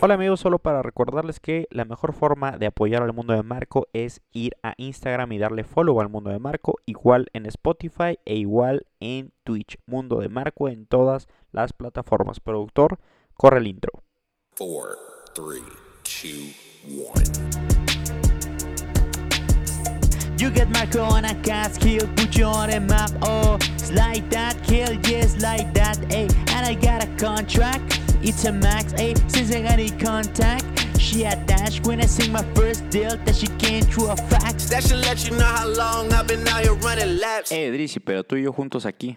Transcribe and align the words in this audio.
Hola 0.00 0.14
amigos, 0.14 0.40
solo 0.40 0.58
para 0.58 0.82
recordarles 0.82 1.40
que 1.40 1.66
la 1.70 1.84
mejor 1.84 2.12
forma 2.12 2.58
de 2.58 2.66
apoyar 2.66 3.02
al 3.02 3.12
mundo 3.12 3.32
de 3.32 3.42
Marco 3.42 3.88
es 3.92 4.20
ir 4.32 4.56
a 4.62 4.74
Instagram 4.76 5.32
y 5.32 5.38
darle 5.38 5.64
follow 5.64 6.00
al 6.00 6.08
mundo 6.08 6.30
de 6.30 6.38
Marco, 6.38 6.76
igual 6.86 7.28
en 7.32 7.46
Spotify 7.46 8.18
e 8.24 8.36
igual 8.36 8.86
en 9.00 9.32
Twitch. 9.44 9.78
Mundo 9.86 10.20
de 10.20 10.28
Marco 10.28 10.68
en 10.68 10.86
todas 10.86 11.28
las 11.52 11.72
plataformas. 11.72 12.40
Productor, 12.40 12.98
corre 13.34 13.58
el 13.58 13.66
intro. 13.66 14.02
4, 14.56 14.96
3, 15.34 15.62
2, 16.84 17.12
1. 17.56 17.67
You 20.38 20.50
get 20.50 20.70
Marco 20.70 21.02
on 21.02 21.24
a 21.24 21.34
cast 21.42 21.80
kill, 21.80 22.06
put 22.14 22.36
you 22.36 22.44
on 22.44 22.70
a 22.70 22.78
map. 22.78 23.10
Oh, 23.22 23.58
it's 23.74 23.90
like 23.90 24.30
that, 24.30 24.62
kill, 24.62 24.92
yes, 25.10 25.42
like 25.42 25.74
that. 25.74 25.96
Hey, 26.12 26.28
and 26.54 26.64
I 26.64 26.74
got 26.74 27.02
a 27.02 27.08
contract, 27.16 28.00
it's 28.22 28.44
a 28.44 28.52
max. 28.52 28.92
Hey, 28.92 29.14
since 29.26 29.52
I 29.52 29.62
got 29.62 29.72
any 29.72 29.90
contact. 29.90 30.64
She 31.00 31.24
attached 31.24 31.86
when 31.86 32.00
I 32.00 32.06
sing 32.06 32.30
my 32.30 32.42
first 32.54 32.88
deal 32.90 33.16
that 33.16 33.34
she 33.34 33.46
came 33.58 33.82
through 33.82 34.10
a 34.10 34.16
fax. 34.16 34.68
That 34.68 34.84
should 34.84 35.00
let 35.00 35.28
you 35.28 35.36
know 35.36 35.44
how 35.44 35.66
long 35.66 36.12
I've 36.12 36.26
been 36.26 36.46
out 36.46 36.60
here 36.60 36.74
running 36.74 37.18
laps. 37.18 37.50
Hey, 37.50 37.70
Drizzy, 37.70 37.98
pero 37.98 38.22
tú 38.22 38.36
y 38.36 38.42
yo 38.42 38.52
juntos 38.52 38.84
aquí. 38.84 39.16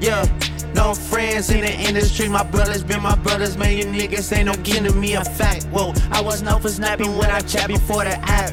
Yeah. 0.00 0.26
No 0.74 0.92
friends 0.92 1.50
in 1.50 1.60
the 1.60 1.72
industry, 1.72 2.28
my 2.28 2.42
brothers 2.42 2.82
been 2.82 3.00
my 3.00 3.14
brothers, 3.16 3.56
man. 3.56 3.76
You 3.76 3.84
niggas 3.84 4.36
ain't 4.36 4.46
no 4.46 4.54
giving 4.64 4.98
me 4.98 5.14
a 5.14 5.24
fact. 5.24 5.66
Whoa, 5.66 5.92
I 6.10 6.20
was 6.20 6.42
known 6.42 6.60
for 6.60 6.68
snapping 6.68 7.16
when 7.16 7.30
I 7.30 7.40
chat 7.40 7.68
before 7.68 8.02
the 8.02 8.18
app. 8.28 8.52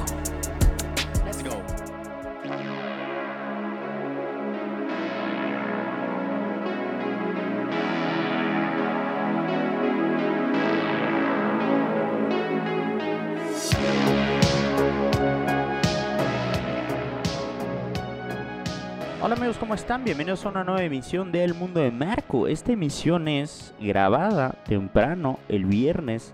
¿Cómo 19.61 19.75
están? 19.75 20.03
Bienvenidos 20.03 20.43
a 20.43 20.49
una 20.49 20.63
nueva 20.63 20.81
emisión 20.81 21.31
de 21.31 21.43
El 21.43 21.53
Mundo 21.53 21.81
de 21.81 21.91
Marco. 21.91 22.47
Esta 22.47 22.71
emisión 22.71 23.27
es 23.27 23.75
grabada 23.79 24.55
temprano 24.65 25.37
el 25.47 25.65
viernes 25.65 26.33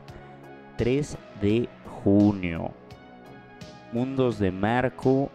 3 0.78 1.18
de 1.42 1.68
junio. 2.06 2.72
Mundos 3.92 4.40
de 4.40 4.50
Marco 4.50 5.30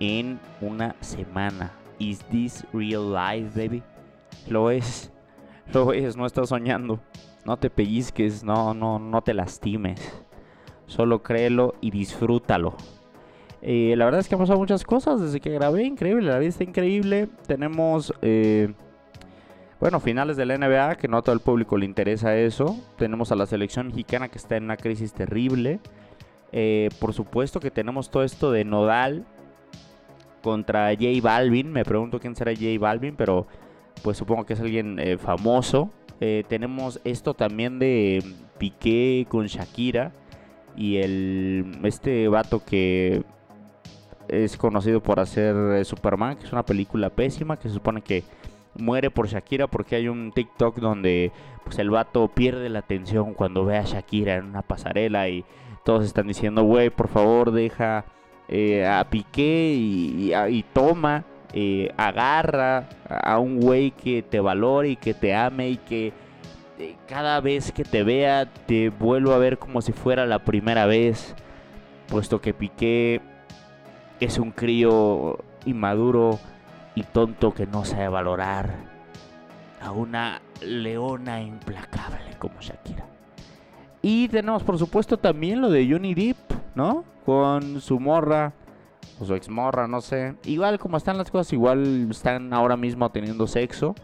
en 0.00 0.38
una 0.60 0.94
semana. 1.00 1.72
Is 1.98 2.18
this 2.26 2.62
real 2.74 3.10
life, 3.10 3.58
baby? 3.58 3.82
Lo 4.46 4.70
es. 4.70 5.10
Lo 5.72 5.94
es, 5.94 6.14
no 6.14 6.26
estás 6.26 6.50
soñando. 6.50 7.00
No 7.46 7.56
te 7.56 7.70
pellizques, 7.70 8.44
no, 8.44 8.74
no, 8.74 8.98
no 8.98 9.22
te 9.22 9.32
lastimes. 9.32 9.98
Solo 10.84 11.22
créelo 11.22 11.74
y 11.80 11.90
disfrútalo. 11.90 12.76
Eh, 13.64 13.94
la 13.96 14.04
verdad 14.04 14.20
es 14.20 14.28
que 14.28 14.34
han 14.34 14.40
pasado 14.40 14.58
muchas 14.58 14.82
cosas 14.82 15.20
desde 15.20 15.40
que 15.40 15.50
grabé, 15.50 15.84
increíble, 15.84 16.28
la 16.28 16.38
vida 16.40 16.48
está 16.48 16.64
increíble. 16.64 17.28
Tenemos, 17.46 18.12
eh, 18.20 18.72
bueno, 19.78 20.00
finales 20.00 20.36
de 20.36 20.46
la 20.46 20.58
NBA, 20.58 20.96
que 20.96 21.06
no 21.06 21.18
a 21.18 21.22
todo 21.22 21.32
el 21.32 21.40
público 21.40 21.78
le 21.78 21.86
interesa 21.86 22.36
eso. 22.36 22.76
Tenemos 22.98 23.30
a 23.30 23.36
la 23.36 23.46
selección 23.46 23.88
mexicana 23.88 24.28
que 24.28 24.38
está 24.38 24.56
en 24.56 24.64
una 24.64 24.76
crisis 24.76 25.12
terrible. 25.12 25.78
Eh, 26.50 26.88
por 26.98 27.14
supuesto 27.14 27.60
que 27.60 27.70
tenemos 27.70 28.10
todo 28.10 28.24
esto 28.24 28.50
de 28.50 28.64
Nodal 28.64 29.24
contra 30.42 30.88
J 30.90 31.06
Balvin. 31.22 31.70
Me 31.70 31.84
pregunto 31.84 32.18
quién 32.18 32.34
será 32.34 32.52
J 32.52 32.66
Balvin, 32.80 33.14
pero 33.14 33.46
pues 34.02 34.16
supongo 34.16 34.44
que 34.44 34.54
es 34.54 34.60
alguien 34.60 34.98
famoso. 35.20 35.90
tenemos 36.48 37.00
esto 37.04 37.34
también 37.34 37.78
de 37.78 38.22
Piqué 38.58 39.26
con 39.28 39.46
Shakira 39.46 40.12
y 40.76 40.96
el 40.96 41.78
este 41.84 42.28
vato 42.28 42.64
que 42.64 43.24
es 44.32 44.56
conocido 44.56 45.02
por 45.02 45.20
hacer 45.20 45.54
eh, 45.54 45.84
Superman, 45.84 46.36
que 46.36 46.46
es 46.46 46.52
una 46.52 46.64
película 46.64 47.10
pésima, 47.10 47.58
que 47.58 47.68
se 47.68 47.74
supone 47.74 48.00
que 48.00 48.24
muere 48.74 49.10
por 49.10 49.28
Shakira 49.28 49.66
porque 49.66 49.96
hay 49.96 50.08
un 50.08 50.32
TikTok 50.32 50.78
donde 50.78 51.30
pues 51.64 51.78
el 51.78 51.90
vato 51.90 52.28
pierde 52.28 52.70
la 52.70 52.78
atención 52.78 53.34
cuando 53.34 53.66
ve 53.66 53.76
a 53.76 53.82
Shakira 53.82 54.36
en 54.36 54.46
una 54.46 54.62
pasarela 54.62 55.28
y 55.28 55.44
todos 55.84 56.04
están 56.04 56.28
diciendo, 56.28 56.62
güey, 56.62 56.88
por 56.88 57.08
favor 57.08 57.50
deja 57.52 58.06
eh, 58.48 58.86
a 58.86 59.04
Piqué 59.10 59.74
y, 59.76 60.64
toma, 60.72 61.24
eh, 61.52 61.92
agarra 61.98 62.88
a 63.08 63.38
un 63.38 63.60
güey 63.60 63.90
que 63.90 64.22
te 64.22 64.40
valore 64.40 64.90
y 64.90 64.96
que 64.96 65.12
te 65.12 65.34
ame 65.34 65.70
y 65.70 65.76
que 65.76 66.12
cada 67.06 67.40
vez 67.40 67.70
que 67.70 67.84
te 67.84 68.02
vea 68.02 68.46
te 68.66 68.88
vuelva 68.88 69.34
a 69.34 69.38
ver 69.38 69.58
como 69.58 69.82
si 69.82 69.92
fuera 69.92 70.24
la 70.24 70.40
primera 70.40 70.86
vez, 70.86 71.34
puesto 72.08 72.40
que 72.40 72.54
Piqué 72.54 73.20
es 74.24 74.38
un 74.38 74.52
crío 74.52 75.38
inmaduro 75.64 76.38
y 76.94 77.02
tonto 77.02 77.52
que 77.52 77.66
no 77.66 77.84
sabe 77.84 78.08
valorar 78.08 78.74
a 79.80 79.90
una 79.90 80.40
leona 80.60 81.42
implacable 81.42 82.36
como 82.38 82.60
Shakira. 82.60 83.06
Y 84.00 84.28
tenemos 84.28 84.62
por 84.62 84.78
supuesto 84.78 85.16
también 85.16 85.60
lo 85.60 85.70
de 85.70 85.88
Johnny 85.90 86.14
Depp, 86.14 86.36
¿no? 86.74 87.04
Con 87.24 87.80
su 87.80 87.98
morra 87.98 88.52
o 89.20 89.24
su 89.24 89.34
exmorra, 89.34 89.86
no 89.86 90.00
sé. 90.00 90.34
Igual 90.44 90.78
como 90.78 90.96
están 90.96 91.18
las 91.18 91.30
cosas, 91.30 91.52
igual 91.52 92.08
están 92.10 92.52
ahora 92.52 92.76
mismo 92.76 93.10
teniendo 93.10 93.46
sexo 93.46 93.94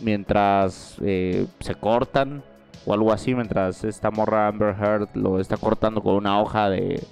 mientras 0.00 0.96
eh, 1.02 1.46
se 1.60 1.74
cortan 1.74 2.42
o 2.84 2.92
algo 2.92 3.12
así, 3.12 3.34
mientras 3.34 3.84
esta 3.84 4.10
morra 4.10 4.48
Amber 4.48 4.74
Heard 4.78 5.08
lo 5.14 5.40
está 5.40 5.56
cortando 5.56 6.02
con 6.02 6.14
una 6.14 6.40
hoja 6.40 6.68
de, 6.68 7.02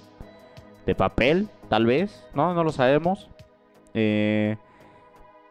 de 0.85 0.95
papel 0.95 1.49
Tal 1.69 1.85
vez, 1.85 2.25
no, 2.33 2.53
no 2.53 2.63
lo 2.63 2.71
sabemos. 2.71 3.29
Eh, 3.93 4.57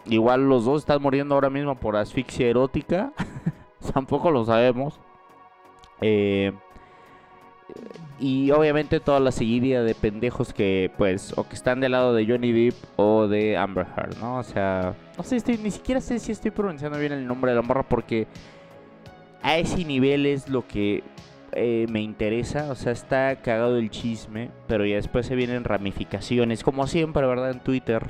igual 0.07 0.49
los 0.49 0.65
dos 0.65 0.83
están 0.83 1.03
muriendo 1.03 1.35
ahora 1.35 1.51
mismo 1.51 1.75
por 1.75 1.97
asfixia 1.97 2.49
erótica. 2.49 3.13
Tampoco 3.93 4.31
lo 4.31 4.45
sabemos. 4.45 5.01
Eh, 6.01 6.53
y 8.21 8.51
obviamente 8.53 9.01
toda 9.01 9.21
la 9.21 9.33
seguidilla 9.33 9.83
de 9.83 9.95
pendejos 9.95 10.53
que, 10.53 10.91
pues, 10.97 11.37
o 11.37 11.49
que 11.49 11.55
están 11.55 11.81
del 11.81 11.93
lado 11.93 12.15
de 12.15 12.27
Johnny 12.27 12.53
Depp 12.53 12.75
o 12.97 13.27
de 13.27 13.57
Amber 13.57 13.87
Heard, 13.97 14.17
¿no? 14.19 14.39
O 14.39 14.43
sea, 14.43 14.95
no 15.17 15.25
sé, 15.25 15.37
estoy, 15.37 15.59
ni 15.59 15.71
siquiera 15.71 16.01
sé 16.01 16.19
si 16.19 16.33
estoy 16.33 16.51
pronunciando 16.51 16.99
bien 16.99 17.13
el 17.13 17.27
nombre 17.27 17.51
de 17.51 17.57
la 17.57 17.63
morra 17.63 17.83
porque 17.83 18.27
a 19.43 19.59
ese 19.59 19.85
nivel 19.85 20.27
es 20.27 20.49
lo 20.49 20.67
que 20.67 21.03
eh, 21.57 21.87
me 21.89 22.01
interesa, 22.01 22.71
o 22.71 22.75
sea, 22.75 22.93
está 22.93 23.37
cagado 23.37 23.79
el 23.79 23.91
chisme, 23.91 24.51
pero 24.67 24.85
ya 24.85 24.97
después 24.97 25.27
se 25.27 25.37
vienen 25.37 25.65
ramificaciones, 25.65 26.63
como 26.63 26.87
siempre, 26.87 27.27
¿verdad? 27.27 27.51
En 27.51 27.61
Twitter, 27.61 28.03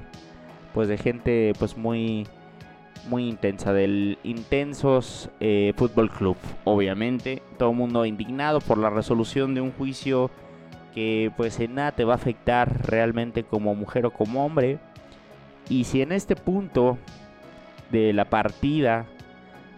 pues 0.73 0.89
de 0.89 0.99
gente 0.99 1.53
pues 1.59 1.77
muy 1.77 2.27
muy 3.09 3.29
intensa 3.29 3.73
del 3.73 4.19
Intensos 4.23 5.29
eh, 5.41 5.73
Fútbol 5.77 6.11
Club, 6.11 6.37
obviamente, 6.65 7.43
todo 7.59 7.71
el 7.71 7.77
mundo 7.77 8.07
indignado 8.07 8.61
por 8.61 8.79
la 8.79 8.91
resolución 8.91 9.55
de 9.55 9.61
un 9.61 9.73
juicio 9.73 10.31
que 10.95 11.33
pues 11.37 11.59
en 11.61 11.75
nada 11.75 11.93
te 11.93 12.05
va 12.05 12.15
a 12.15 12.17
afectar 12.17 12.87
realmente 12.87 13.43
como 13.43 13.75
mujer 13.75 14.07
o 14.07 14.11
como 14.11 14.45
hombre. 14.45 14.79
Y 15.69 15.85
si 15.85 16.03
en 16.03 16.13
este 16.13 16.37
punto 16.37 16.99
de 17.91 18.13
la 18.13 18.27
partida, 18.27 19.07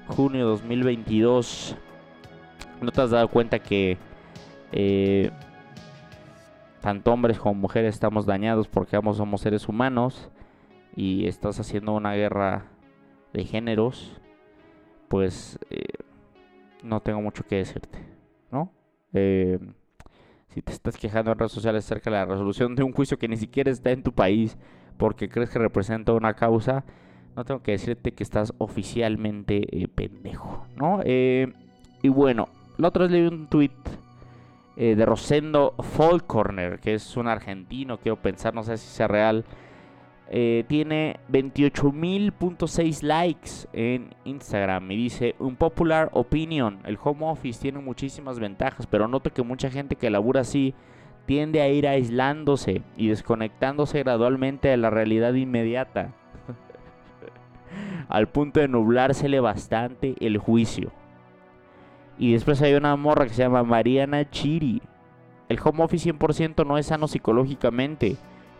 junio 0.08 0.46
2022, 0.46 1.76
¿No 2.80 2.92
te 2.92 3.00
has 3.00 3.10
dado 3.10 3.28
cuenta 3.28 3.58
que 3.58 3.96
eh, 4.72 5.30
tanto 6.82 7.12
hombres 7.12 7.38
como 7.38 7.54
mujeres 7.54 7.94
estamos 7.94 8.26
dañados 8.26 8.68
porque 8.68 8.96
ambos 8.96 9.16
somos 9.16 9.40
seres 9.40 9.68
humanos 9.68 10.30
y 10.94 11.26
estás 11.26 11.58
haciendo 11.58 11.92
una 11.92 12.14
guerra 12.14 12.66
de 13.32 13.44
géneros? 13.44 14.20
Pues 15.08 15.58
eh, 15.70 15.84
no 16.82 17.00
tengo 17.00 17.22
mucho 17.22 17.44
que 17.44 17.56
decirte, 17.56 17.98
¿no? 18.50 18.70
Eh, 19.14 19.58
si 20.48 20.60
te 20.60 20.72
estás 20.72 20.96
quejando 20.96 21.32
en 21.32 21.38
redes 21.38 21.52
sociales 21.52 21.84
acerca 21.84 22.10
de 22.10 22.16
la 22.16 22.24
resolución 22.26 22.74
de 22.74 22.82
un 22.82 22.92
juicio 22.92 23.18
que 23.18 23.28
ni 23.28 23.36
siquiera 23.36 23.70
está 23.70 23.90
en 23.90 24.02
tu 24.02 24.12
país 24.12 24.58
porque 24.98 25.28
crees 25.28 25.48
que 25.50 25.58
representa 25.58 26.12
una 26.12 26.34
causa, 26.34 26.84
no 27.36 27.44
tengo 27.44 27.62
que 27.62 27.72
decirte 27.72 28.12
que 28.12 28.22
estás 28.22 28.52
oficialmente 28.58 29.62
pendejo, 29.94 30.66
¿no? 30.74 31.00
y 31.04 32.08
bueno, 32.08 32.48
la 32.78 32.88
otra 32.88 33.04
vez 33.04 33.12
leí 33.12 33.26
un 33.26 33.46
tweet 33.46 33.70
eh, 34.76 34.94
de 34.94 35.06
Rosendo 35.06 35.74
Corner, 36.26 36.78
que 36.80 36.94
es 36.94 37.16
un 37.16 37.28
argentino, 37.28 37.98
quiero 37.98 38.16
pensar, 38.16 38.54
no 38.54 38.62
sé 38.62 38.76
si 38.76 38.88
sea 38.88 39.08
real, 39.08 39.44
eh, 40.28 40.64
tiene 40.66 41.20
28.000.6 41.30 43.02
likes 43.02 43.50
en 43.72 44.14
Instagram 44.24 44.90
y 44.90 44.96
dice 44.96 45.36
un 45.38 45.54
popular 45.56 46.10
opinion. 46.12 46.80
El 46.84 46.98
home 47.02 47.26
office 47.26 47.60
tiene 47.60 47.78
muchísimas 47.78 48.38
ventajas, 48.38 48.86
pero 48.86 49.06
noto 49.06 49.32
que 49.32 49.42
mucha 49.42 49.70
gente 49.70 49.96
que 49.96 50.10
labura 50.10 50.40
así 50.40 50.74
tiende 51.26 51.62
a 51.62 51.68
ir 51.68 51.86
aislándose 51.86 52.82
y 52.96 53.08
desconectándose 53.08 54.02
gradualmente 54.02 54.68
de 54.68 54.76
la 54.76 54.90
realidad 54.90 55.32
inmediata, 55.34 56.12
al 58.08 58.28
punto 58.28 58.60
de 58.60 58.68
nublársele 58.68 59.40
bastante 59.40 60.16
el 60.20 60.38
juicio. 60.38 60.92
Y 62.18 62.32
después 62.32 62.60
hay 62.62 62.74
una 62.74 62.96
morra 62.96 63.26
que 63.26 63.34
se 63.34 63.42
llama 63.42 63.62
Mariana 63.62 64.28
Chiri. 64.30 64.82
El 65.48 65.58
home 65.62 65.84
office 65.84 66.12
100% 66.12 66.66
no 66.66 66.78
es 66.78 66.86
sano 66.86 67.08
psicológicamente 67.08 68.16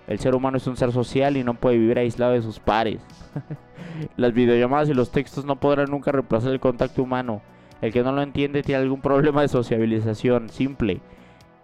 el 0.06 0.20
ser 0.20 0.34
humano 0.34 0.56
es 0.56 0.66
un 0.66 0.76
ser 0.76 0.92
social 0.92 1.36
y 1.36 1.42
no 1.42 1.54
puede 1.54 1.78
vivir 1.78 1.98
aislado 1.98 2.32
de 2.32 2.42
sus 2.42 2.60
pares. 2.60 3.00
Las 4.16 4.32
videollamadas 4.32 4.88
y 4.88 4.94
los 4.94 5.10
textos 5.10 5.44
no 5.44 5.56
podrán 5.56 5.90
nunca 5.90 6.12
reemplazar 6.12 6.52
el 6.52 6.60
contacto 6.60 7.02
humano. 7.02 7.40
El 7.80 7.92
que 7.92 8.02
no 8.02 8.12
lo 8.12 8.22
entiende 8.22 8.62
tiene 8.62 8.82
algún 8.82 9.00
problema 9.00 9.42
de 9.42 9.48
sociabilización 9.48 10.48
simple. 10.48 11.00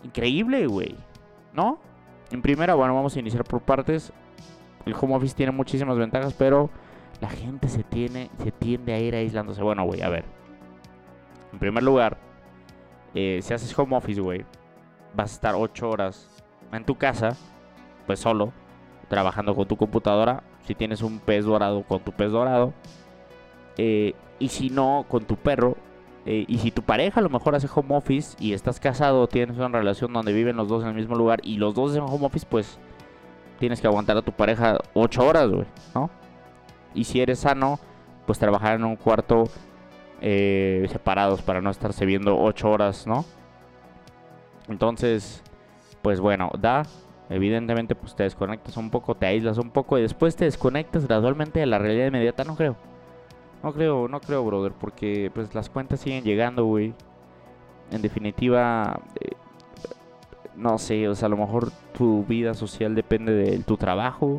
Increíble, 0.03 0.67
güey. 0.67 0.97
¿No? 1.53 1.79
En 2.31 2.43
primera, 2.43 2.75
bueno, 2.75 2.95
vamos 2.95 3.15
a 3.15 3.21
iniciar 3.21 3.45
por 3.45 3.61
partes. 3.61 4.13
El 4.87 4.95
home 4.99 5.15
office 5.15 5.37
tiene 5.37 5.53
muchísimas 5.53 5.97
ventajas, 5.97 6.35
pero 6.35 6.71
la 7.21 7.29
gente 7.29 7.69
se, 7.69 7.85
tiene, 7.85 8.31
se 8.43 8.51
tiende 8.51 8.95
a 8.95 8.99
ir 8.99 9.15
aislándose. 9.15 9.63
Bueno, 9.63 9.85
güey, 9.85 10.03
a 10.03 10.09
ver. 10.09 10.25
En 11.53 11.59
primer 11.59 11.83
lugar, 11.83 12.19
eh, 13.15 13.41
si 13.43 13.53
haces 13.53 13.79
home 13.79 13.97
office, 13.97 14.21
güey, 14.21 14.45
vas 15.15 15.33
a 15.33 15.35
estar 15.35 15.55
8 15.55 15.89
horas 15.89 16.29
en 16.73 16.85
tu 16.85 16.97
casa 16.97 17.37
pues 18.07 18.21
solo, 18.21 18.53
trabajando 19.09 19.55
con 19.55 19.67
tu 19.67 19.77
computadora. 19.77 20.43
Si 20.67 20.75
tienes 20.75 21.03
un 21.03 21.19
pez 21.19 21.45
dorado, 21.45 21.83
con 21.83 22.01
tu 22.01 22.13
pez 22.13 22.31
dorado. 22.31 22.73
Eh, 23.77 24.15
y 24.39 24.49
si 24.49 24.71
no, 24.71 25.07
con 25.09 25.25
tu 25.25 25.37
perro. 25.37 25.77
Eh, 26.25 26.45
y 26.47 26.59
si 26.59 26.71
tu 26.71 26.83
pareja 26.83 27.21
a 27.21 27.23
lo 27.23 27.31
mejor 27.31 27.55
hace 27.55 27.69
home 27.73 27.97
office 27.97 28.37
y 28.39 28.53
estás 28.53 28.79
casado, 28.79 29.27
tienes 29.27 29.57
una 29.57 29.69
relación 29.69 30.13
donde 30.13 30.33
viven 30.33 30.57
los 30.57 30.69
dos 30.69 30.83
en 30.83 30.91
el 30.91 30.95
mismo 30.95 31.17
lugar 31.17 31.41
y 31.43 31.57
los 31.57 31.75
dos 31.75 31.91
hacen 31.93 32.05
home 32.05 32.27
office, 32.27 32.47
pues 32.49 32.79
tienes 33.59 33.81
que 33.81 33.89
aguantar 33.89 34.17
a 34.17 34.23
tu 34.23 34.33
pareja 34.33 34.79
8 34.95 35.27
horas, 35.27 35.51
güey, 35.51 35.67
¿no? 35.95 36.11
Y 36.95 37.05
si 37.05 37.21
eres 37.21 37.41
sano, 37.41 37.81
pues 38.27 38.39
trabajar 38.39 38.77
en 38.77 38.85
un 38.85 38.95
cuarto 38.97 39.45
eh, 40.23 40.87
separados 40.91 41.43
para 41.43 41.61
no 41.61 41.69
estarse 41.69 42.07
viendo 42.07 42.39
8 42.39 42.71
horas, 42.71 43.07
¿no? 43.07 43.27
Entonces, 44.69 45.43
pues 46.01 46.21
bueno, 46.21 46.51
da 46.59 46.85
Evidentemente, 47.33 47.95
pues 47.95 48.15
te 48.15 48.25
desconectas 48.25 48.77
un 48.77 48.91
poco, 48.91 49.15
te 49.15 49.25
aíslas 49.25 49.57
un 49.57 49.71
poco 49.71 49.99
y 49.99 50.03
después 50.03 50.37
te 50.37 50.45
desconectas 50.45 51.07
gradualmente 51.07 51.61
de 51.61 51.67
la 51.67 51.79
realidad 51.79 52.09
inmediata. 52.09 52.45
No 52.45 52.57
creo. 52.57 52.77
No 53.63 53.73
creo, 53.73 54.07
no 54.07 54.21
creo, 54.21 54.45
brother, 54.45 54.73
porque 54.73 55.31
pues 55.33 55.55
las 55.55 55.71
cuentas 55.71 56.01
siguen 56.01 56.25
llegando, 56.25 56.67
güey. 56.67 56.93
En 57.91 58.03
definitiva, 58.03 59.01
eh, 59.19 59.31
no 60.57 60.77
sé, 60.77 61.09
o 61.09 61.15
sea, 61.15 61.27
a 61.27 61.29
lo 61.31 61.39
mejor 61.39 61.71
tu 61.97 62.23
vida 62.25 62.53
social 62.53 62.95
depende 62.95 63.33
de 63.33 63.59
tu 63.61 63.79
trabajo. 63.79 64.37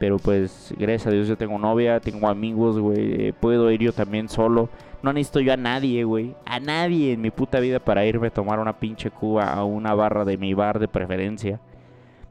Pero 0.00 0.16
pues, 0.16 0.74
gracias 0.78 1.08
a 1.08 1.10
Dios 1.10 1.28
yo 1.28 1.36
tengo 1.36 1.58
novia, 1.58 2.00
tengo 2.00 2.26
amigos, 2.26 2.78
güey. 2.78 3.26
Eh, 3.26 3.32
puedo 3.38 3.70
ir 3.70 3.82
yo 3.82 3.92
también 3.92 4.30
solo. 4.30 4.70
No 5.02 5.12
necesito 5.12 5.40
yo 5.40 5.52
a 5.52 5.58
nadie, 5.58 6.04
güey. 6.04 6.34
A 6.46 6.58
nadie 6.58 7.12
en 7.12 7.20
mi 7.20 7.30
puta 7.30 7.60
vida 7.60 7.80
para 7.80 8.06
irme 8.06 8.28
a 8.28 8.32
tomar 8.32 8.60
una 8.60 8.78
pinche 8.78 9.10
cuba 9.10 9.52
a 9.52 9.62
una 9.62 9.92
barra 9.92 10.24
de 10.24 10.38
mi 10.38 10.54
bar 10.54 10.78
de 10.78 10.88
preferencia 10.88 11.60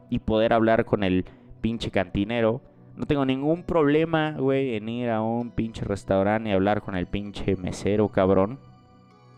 y 0.09 0.17
poder 0.17 0.51
hablar 0.51 0.83
con 0.83 1.03
el 1.03 1.25
pinche 1.61 1.91
cantinero. 1.91 2.61
No 2.95 3.05
tengo 3.05 3.23
ningún 3.23 3.61
problema, 3.61 4.31
güey, 4.31 4.73
en 4.73 4.89
ir 4.89 5.11
a 5.11 5.21
un 5.21 5.51
pinche 5.51 5.85
restaurante 5.85 6.49
y 6.49 6.53
hablar 6.53 6.81
con 6.81 6.95
el 6.95 7.05
pinche 7.05 7.55
mesero, 7.55 8.09
cabrón. 8.09 8.57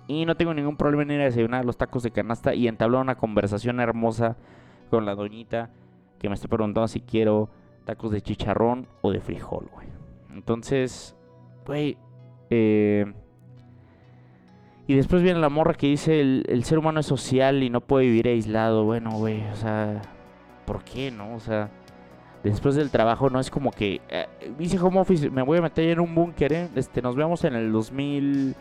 Y 0.07 0.25
no 0.25 0.35
tengo 0.35 0.53
ningún 0.53 0.77
problema 0.77 1.03
en 1.03 1.11
ir 1.11 1.19
a 1.19 1.25
desayunar 1.25 1.65
los 1.65 1.75
tacos 1.75 2.01
de 2.01 2.11
canasta 2.11 2.55
y 2.55 2.69
entablar 2.69 3.01
una 3.01 3.15
conversación 3.15 3.81
hermosa 3.81 4.37
con 4.89 5.05
la 5.05 5.15
doñita 5.15 5.69
que 6.17 6.29
me 6.29 6.35
está 6.35 6.47
preguntando 6.47 6.87
si 6.87 7.01
quiero 7.01 7.49
tacos 7.85 8.11
de 8.11 8.21
chicharrón 8.21 8.87
o 9.01 9.11
de 9.11 9.19
frijol, 9.19 9.69
güey. 9.73 9.87
Entonces, 10.33 11.15
güey, 11.65 11.97
eh... 12.49 13.11
Y 14.87 14.95
después 14.95 15.21
viene 15.23 15.39
la 15.39 15.49
morra 15.49 15.73
que 15.73 15.87
dice 15.87 16.19
el, 16.19 16.63
ser 16.65 16.77
humano 16.77 16.99
es 16.99 17.05
social 17.05 17.63
y 17.63 17.69
no 17.69 17.79
puede 17.79 18.07
vivir 18.07 18.27
aislado. 18.27 18.83
Bueno, 18.83 19.11
güey, 19.11 19.41
o 19.47 19.55
sea, 19.55 20.01
¿por 20.65 20.83
qué 20.83 21.11
no? 21.11 21.33
O 21.35 21.39
sea, 21.39 21.69
después 22.43 22.75
del 22.75 22.89
trabajo 22.89 23.29
no 23.29 23.39
es 23.39 23.49
como 23.49 23.71
que 23.71 24.01
eh, 24.09 24.27
dice 24.57 24.77
home 24.79 24.99
office, 24.99 25.29
me 25.29 25.43
voy 25.43 25.59
a 25.59 25.61
meter 25.61 25.87
en 25.89 26.01
un 26.01 26.13
búnker, 26.13 26.51
¿eh? 26.51 26.69
este, 26.75 27.01
nos 27.01 27.15
vemos 27.15 27.43
en 27.45 27.55
el 27.55 27.71
2000 27.71 28.55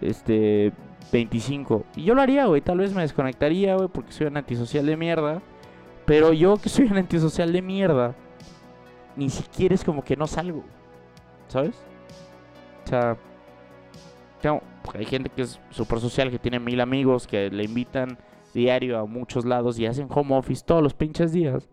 este 0.00 0.72
25. 1.10 1.84
Y 1.96 2.04
yo 2.04 2.14
lo 2.14 2.22
haría, 2.22 2.46
güey, 2.46 2.60
tal 2.60 2.78
vez 2.78 2.94
me 2.94 3.02
desconectaría, 3.02 3.74
güey, 3.74 3.88
porque 3.88 4.12
soy 4.12 4.26
un 4.28 4.36
antisocial 4.36 4.86
de 4.86 4.96
mierda. 4.96 5.42
Pero 6.06 6.32
yo 6.32 6.56
que 6.56 6.68
soy 6.68 6.86
un 6.86 6.98
antisocial 6.98 7.52
de 7.52 7.62
mierda, 7.62 8.14
ni 9.16 9.30
siquiera 9.30 9.74
es 9.74 9.84
como 9.84 10.02
que 10.04 10.16
no 10.16 10.26
salgo. 10.26 10.64
¿Sabes? 11.48 11.76
O 12.84 12.88
sea, 12.88 13.16
hay 14.94 15.04
gente 15.06 15.30
que 15.30 15.42
es 15.42 15.60
súper 15.70 16.00
social, 16.00 16.30
que 16.30 16.38
tiene 16.38 16.60
mil 16.60 16.80
amigos, 16.80 17.26
que 17.26 17.50
le 17.50 17.64
invitan 17.64 18.18
diario 18.52 18.98
a 18.98 19.06
muchos 19.06 19.44
lados 19.44 19.78
y 19.78 19.86
hacen 19.86 20.08
home 20.10 20.36
office 20.36 20.64
todos 20.64 20.82
los 20.82 20.94
pinches 20.94 21.32
días. 21.32 21.68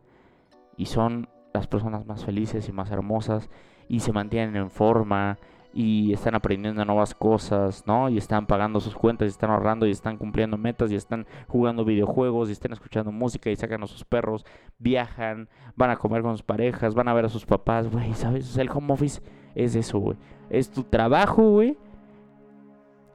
Y 0.77 0.85
son 0.85 1.29
las 1.53 1.67
personas 1.67 2.05
más 2.05 2.25
felices 2.25 2.67
y 2.69 2.71
más 2.71 2.91
hermosas 2.91 3.49
y 3.87 3.99
se 3.99 4.13
mantienen 4.13 4.55
en 4.55 4.69
forma 4.69 5.37
y 5.73 6.11
están 6.11 6.35
aprendiendo 6.35 6.83
nuevas 6.83 7.15
cosas, 7.15 7.83
¿no? 7.87 8.09
Y 8.09 8.17
están 8.17 8.45
pagando 8.45 8.79
sus 8.79 8.95
cuentas, 8.95 9.27
y 9.27 9.29
están 9.29 9.51
ahorrando, 9.51 9.87
y 9.87 9.91
están 9.91 10.17
cumpliendo 10.17 10.57
metas, 10.57 10.91
y 10.91 10.95
están 10.95 11.25
jugando 11.47 11.85
videojuegos, 11.85 12.49
y 12.49 12.51
están 12.51 12.73
escuchando 12.73 13.11
música, 13.11 13.49
y 13.49 13.55
sacan 13.55 13.83
a 13.83 13.87
sus 13.87 14.03
perros, 14.03 14.45
viajan, 14.79 15.47
van 15.75 15.89
a 15.89 15.97
comer 15.97 16.21
con 16.21 16.33
sus 16.33 16.43
parejas, 16.43 16.93
van 16.93 17.07
a 17.07 17.13
ver 17.13 17.25
a 17.25 17.29
sus 17.29 17.45
papás, 17.45 17.89
güey, 17.89 18.13
¿sabes? 18.13 18.57
el 18.57 18.69
home 18.69 18.93
office 18.93 19.21
es 19.55 19.75
eso, 19.75 19.99
güey. 19.99 20.17
Es 20.49 20.69
tu 20.69 20.83
trabajo, 20.83 21.49
güey, 21.51 21.77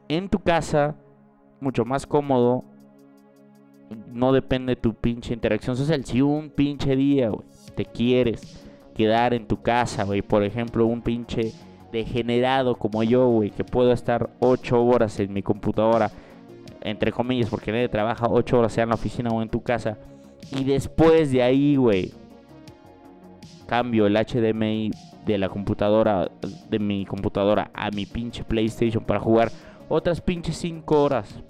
en 0.09 0.29
tu 0.29 0.39
casa, 0.39 0.97
mucho 1.61 1.85
más 1.85 2.07
cómodo, 2.07 2.65
no 4.09 4.33
depende 4.33 4.75
de 4.75 4.81
tu 4.81 4.95
pinche 4.95 5.33
interacción 5.33 5.77
social. 5.77 6.05
Si 6.05 6.23
un 6.23 6.51
pinche 6.51 6.97
día, 6.97 7.29
güey, 7.29 7.47
te 7.75 7.85
quieres 7.85 8.67
quedar 8.95 9.35
en 9.35 9.47
tu 9.47 9.63
casa, 9.63 10.05
güey, 10.05 10.23
por 10.23 10.43
ejemplo, 10.43 10.87
un 10.87 11.03
pinche 11.03 11.53
degenerado 11.97 12.77
como 12.77 13.03
yo, 13.03 13.29
güey, 13.29 13.51
que 13.51 13.65
puedo 13.65 13.93
estar 13.93 14.31
8 14.41 14.85
horas 14.85 15.19
en 15.21 15.33
mi 15.33 15.43
computadora, 15.43 16.11
entre 16.83 17.13
comillas, 17.13 17.51
porque 17.51 17.73
nadie 17.73 17.89
trabaja 17.89 18.29
8 18.29 18.59
horas, 18.59 18.73
sea 18.73 18.85
en 18.85 18.91
la 18.91 18.95
oficina 18.95 19.31
o 19.31 19.43
en 19.43 19.49
tu 19.49 19.63
casa, 19.63 19.99
y 20.53 20.65
después 20.65 21.33
de 21.33 21.43
ahí, 21.43 21.77
güey, 21.77 22.13
cambio 23.67 24.07
el 24.07 24.17
HDMI 24.17 24.91
de 25.25 25.39
la 25.39 25.49
computadora, 25.49 26.31
de 26.71 26.79
mi 26.79 27.05
computadora 27.05 27.71
a 27.75 27.91
mi 27.91 28.07
pinche 28.07 28.45
PlayStation 28.45 29.05
para 29.05 29.19
jugar 29.19 29.51
otras 29.89 30.21
pinches 30.21 30.57
5 30.57 31.03
horas 31.03 31.43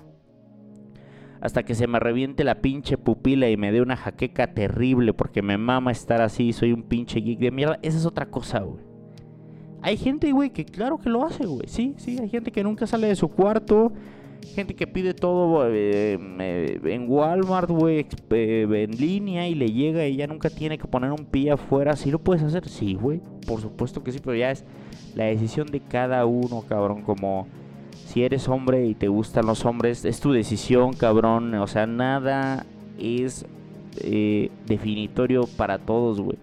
hasta 1.40 1.62
que 1.62 1.74
se 1.74 1.86
me 1.86 2.00
reviente 2.00 2.44
la 2.44 2.56
pinche 2.56 2.96
pupila 2.98 3.48
y 3.48 3.56
me 3.56 3.70
dé 3.70 3.80
una 3.80 3.96
jaqueca 3.96 4.54
terrible 4.54 5.12
porque 5.12 5.42
me 5.42 5.58
mama 5.58 5.92
estar 5.92 6.20
así, 6.20 6.52
soy 6.52 6.72
un 6.72 6.82
pinche 6.82 7.20
geek 7.20 7.38
de 7.38 7.50
mierda. 7.50 7.78
Esa 7.82 7.98
es 7.98 8.06
otra 8.06 8.26
cosa, 8.26 8.60
güey. 8.60 8.95
Hay 9.86 9.96
gente, 9.96 10.32
güey, 10.32 10.50
que 10.50 10.64
claro 10.64 10.98
que 10.98 11.08
lo 11.08 11.24
hace, 11.24 11.46
güey. 11.46 11.68
Sí, 11.68 11.94
sí, 11.96 12.18
hay 12.20 12.28
gente 12.28 12.50
que 12.50 12.64
nunca 12.64 12.88
sale 12.88 13.06
de 13.06 13.14
su 13.14 13.28
cuarto. 13.28 13.92
Gente 14.52 14.74
que 14.74 14.88
pide 14.88 15.14
todo 15.14 15.64
eh, 15.68 16.18
en 16.84 17.08
Walmart, 17.08 17.70
güey, 17.70 18.04
eh, 18.30 18.66
en 18.68 18.90
línea 18.98 19.46
y 19.46 19.54
le 19.54 19.68
llega 19.68 20.04
y 20.04 20.16
ya 20.16 20.26
nunca 20.26 20.50
tiene 20.50 20.76
que 20.76 20.88
poner 20.88 21.12
un 21.12 21.24
pie 21.24 21.52
afuera. 21.52 21.94
¿Sí 21.94 22.10
lo 22.10 22.18
puedes 22.18 22.42
hacer? 22.42 22.68
Sí, 22.68 22.94
güey. 22.94 23.20
Por 23.46 23.60
supuesto 23.60 24.02
que 24.02 24.10
sí, 24.10 24.18
pero 24.18 24.36
ya 24.36 24.50
es 24.50 24.64
la 25.14 25.26
decisión 25.26 25.68
de 25.68 25.78
cada 25.78 26.26
uno, 26.26 26.64
cabrón. 26.68 27.02
Como 27.02 27.46
si 28.06 28.24
eres 28.24 28.48
hombre 28.48 28.86
y 28.86 28.96
te 28.96 29.06
gustan 29.06 29.46
los 29.46 29.64
hombres, 29.64 30.04
es 30.04 30.18
tu 30.18 30.32
decisión, 30.32 30.94
cabrón. 30.94 31.54
O 31.54 31.68
sea, 31.68 31.86
nada 31.86 32.66
es 32.98 33.46
eh, 33.98 34.50
definitorio 34.66 35.46
para 35.56 35.78
todos, 35.78 36.20
güey. 36.20 36.38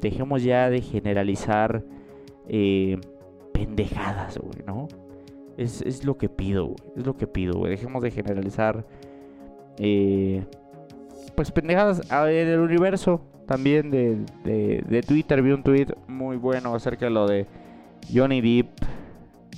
Dejemos 0.00 0.42
ya 0.42 0.70
de 0.70 0.80
generalizar 0.80 1.82
eh, 2.48 2.98
pendejadas, 3.52 4.38
güey, 4.38 4.64
¿no? 4.66 4.88
Es, 5.56 6.04
lo 6.04 6.18
que 6.18 6.28
pido, 6.28 6.66
güey. 6.66 6.76
Es 6.96 7.06
lo 7.06 7.16
que 7.16 7.26
pido, 7.26 7.58
güey. 7.58 7.70
Dejemos 7.70 8.02
de 8.02 8.10
generalizar. 8.10 8.84
Eh, 9.78 10.44
pues 11.34 11.50
pendejadas 11.50 12.00
en 12.10 12.48
el 12.48 12.60
universo 12.60 13.20
también 13.46 13.90
de, 13.90 14.16
de, 14.44 15.02
Twitter. 15.02 15.42
Vi 15.42 15.52
un 15.52 15.62
tweet 15.62 15.88
muy 16.08 16.36
bueno 16.36 16.74
acerca 16.74 17.06
de 17.06 17.10
lo 17.10 17.26
de 17.26 17.46
Johnny 18.12 18.40
Depp. 18.40 18.68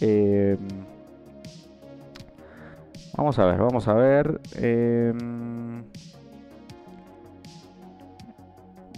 Eh, 0.01 0.57
Vamos 3.19 3.37
a 3.41 3.47
ver, 3.47 3.59
vamos 3.59 3.89
a 3.89 3.95
ver. 3.95 4.41
Em, 4.55 5.83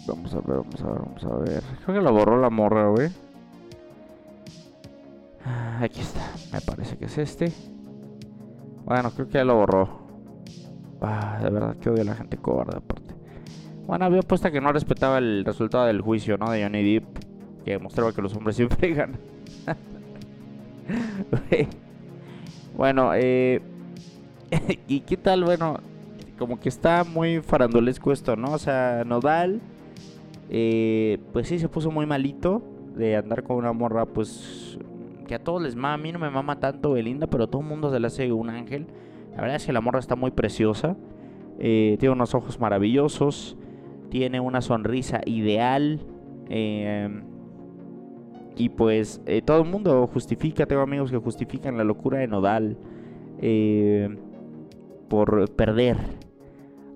Vamos 0.06 0.34
a 0.34 0.40
ver, 0.40 0.56
vamos 0.58 0.82
a 0.82 0.86
ver, 0.88 0.98
vamos 0.98 1.24
a 1.24 1.36
ver. 1.36 1.62
Creo 1.82 1.96
que 1.96 2.02
lo 2.02 2.12
borró 2.12 2.38
la 2.38 2.50
morra, 2.50 2.88
güey. 2.88 3.08
Aquí 5.80 6.02
está, 6.02 6.20
me 6.52 6.60
parece 6.60 6.98
que 6.98 7.06
es 7.06 7.16
este. 7.16 7.52
Bueno, 8.84 9.10
creo 9.12 9.26
que 9.28 9.32
ya 9.32 9.44
lo 9.44 9.56
borró. 9.56 9.88
Ah, 11.00 11.38
de 11.42 11.48
verdad 11.48 11.76
que 11.76 11.88
odio 11.88 12.02
a 12.02 12.04
la 12.04 12.14
gente 12.16 12.36
cobarde 12.36 12.76
aparte. 12.76 13.14
Bueno, 13.86 14.04
había 14.04 14.20
puesto 14.20 14.50
que 14.50 14.60
no 14.60 14.74
respetaba 14.74 15.16
el 15.16 15.42
resultado 15.42 15.86
del 15.86 16.02
juicio, 16.02 16.36
¿no? 16.36 16.50
De 16.50 16.62
Johnny 16.62 16.82
Depp. 16.82 17.18
Que 17.64 17.72
demostraba 17.72 18.12
que 18.12 18.20
los 18.20 18.34
hombres 18.36 18.56
siempre 18.56 18.90
ganan. 18.94 19.20
Bueno, 22.76 23.12
eh... 23.14 23.62
¿Y 24.86 25.00
qué 25.00 25.16
tal? 25.16 25.44
Bueno, 25.44 25.78
como 26.38 26.60
que 26.60 26.68
está 26.68 27.04
muy 27.04 27.40
farandulesco 27.40 28.12
esto, 28.12 28.36
¿no? 28.36 28.52
O 28.52 28.58
sea, 28.58 29.02
Nodal, 29.06 29.62
eh, 30.50 31.18
pues 31.32 31.48
sí 31.48 31.58
se 31.58 31.68
puso 31.68 31.90
muy 31.90 32.04
malito 32.04 32.62
de 32.96 33.16
andar 33.16 33.44
con 33.44 33.56
una 33.56 33.72
morra, 33.72 34.04
pues 34.04 34.59
que 35.30 35.36
a 35.36 35.44
todos 35.44 35.62
les 35.62 35.76
mama. 35.76 35.94
A 35.94 35.96
mí 35.98 36.10
no 36.10 36.18
me 36.18 36.28
mama 36.28 36.58
tanto 36.58 36.90
Belinda, 36.92 37.28
pero 37.28 37.44
a 37.44 37.46
todo 37.46 37.62
el 37.62 37.68
mundo 37.68 37.88
se 37.92 38.00
le 38.00 38.06
hace 38.08 38.32
un 38.32 38.50
ángel. 38.50 38.88
La 39.30 39.40
verdad 39.42 39.54
es 39.56 39.64
que 39.64 39.72
la 39.72 39.80
morra 39.80 40.00
está 40.00 40.16
muy 40.16 40.32
preciosa. 40.32 40.96
eh, 41.60 41.96
tiene 42.00 42.12
unos 42.14 42.34
ojos 42.34 42.58
maravillosos. 42.58 43.56
Tiene 44.10 44.40
una 44.40 44.60
sonrisa 44.60 45.20
ideal. 45.26 46.00
eh, 46.48 47.22
y 48.56 48.68
pues 48.70 49.22
eh, 49.24 49.40
todo 49.40 49.62
el 49.62 49.68
mundo 49.68 50.06
justifica. 50.12 50.66
Tengo 50.66 50.82
amigos 50.82 51.10
que 51.12 51.16
justifican 51.18 51.76
la 51.76 51.84
locura 51.84 52.18
de 52.18 52.26
Nodal. 52.26 52.76
eh, 53.40 54.08
por 55.08 55.48
perder 55.52 55.96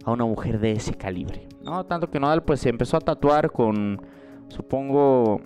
a 0.04 0.12
una 0.12 0.24
mujer 0.24 0.58
de 0.60 0.72
ese 0.72 0.94
calibre. 0.94 1.46
No, 1.64 1.84
tanto 1.86 2.10
que 2.10 2.20
Nodal 2.20 2.42
pues 2.42 2.60
se 2.60 2.68
empezó 2.68 2.96
a 2.96 3.00
tatuar 3.00 3.50
con, 3.50 4.00
supongo, 4.48 5.40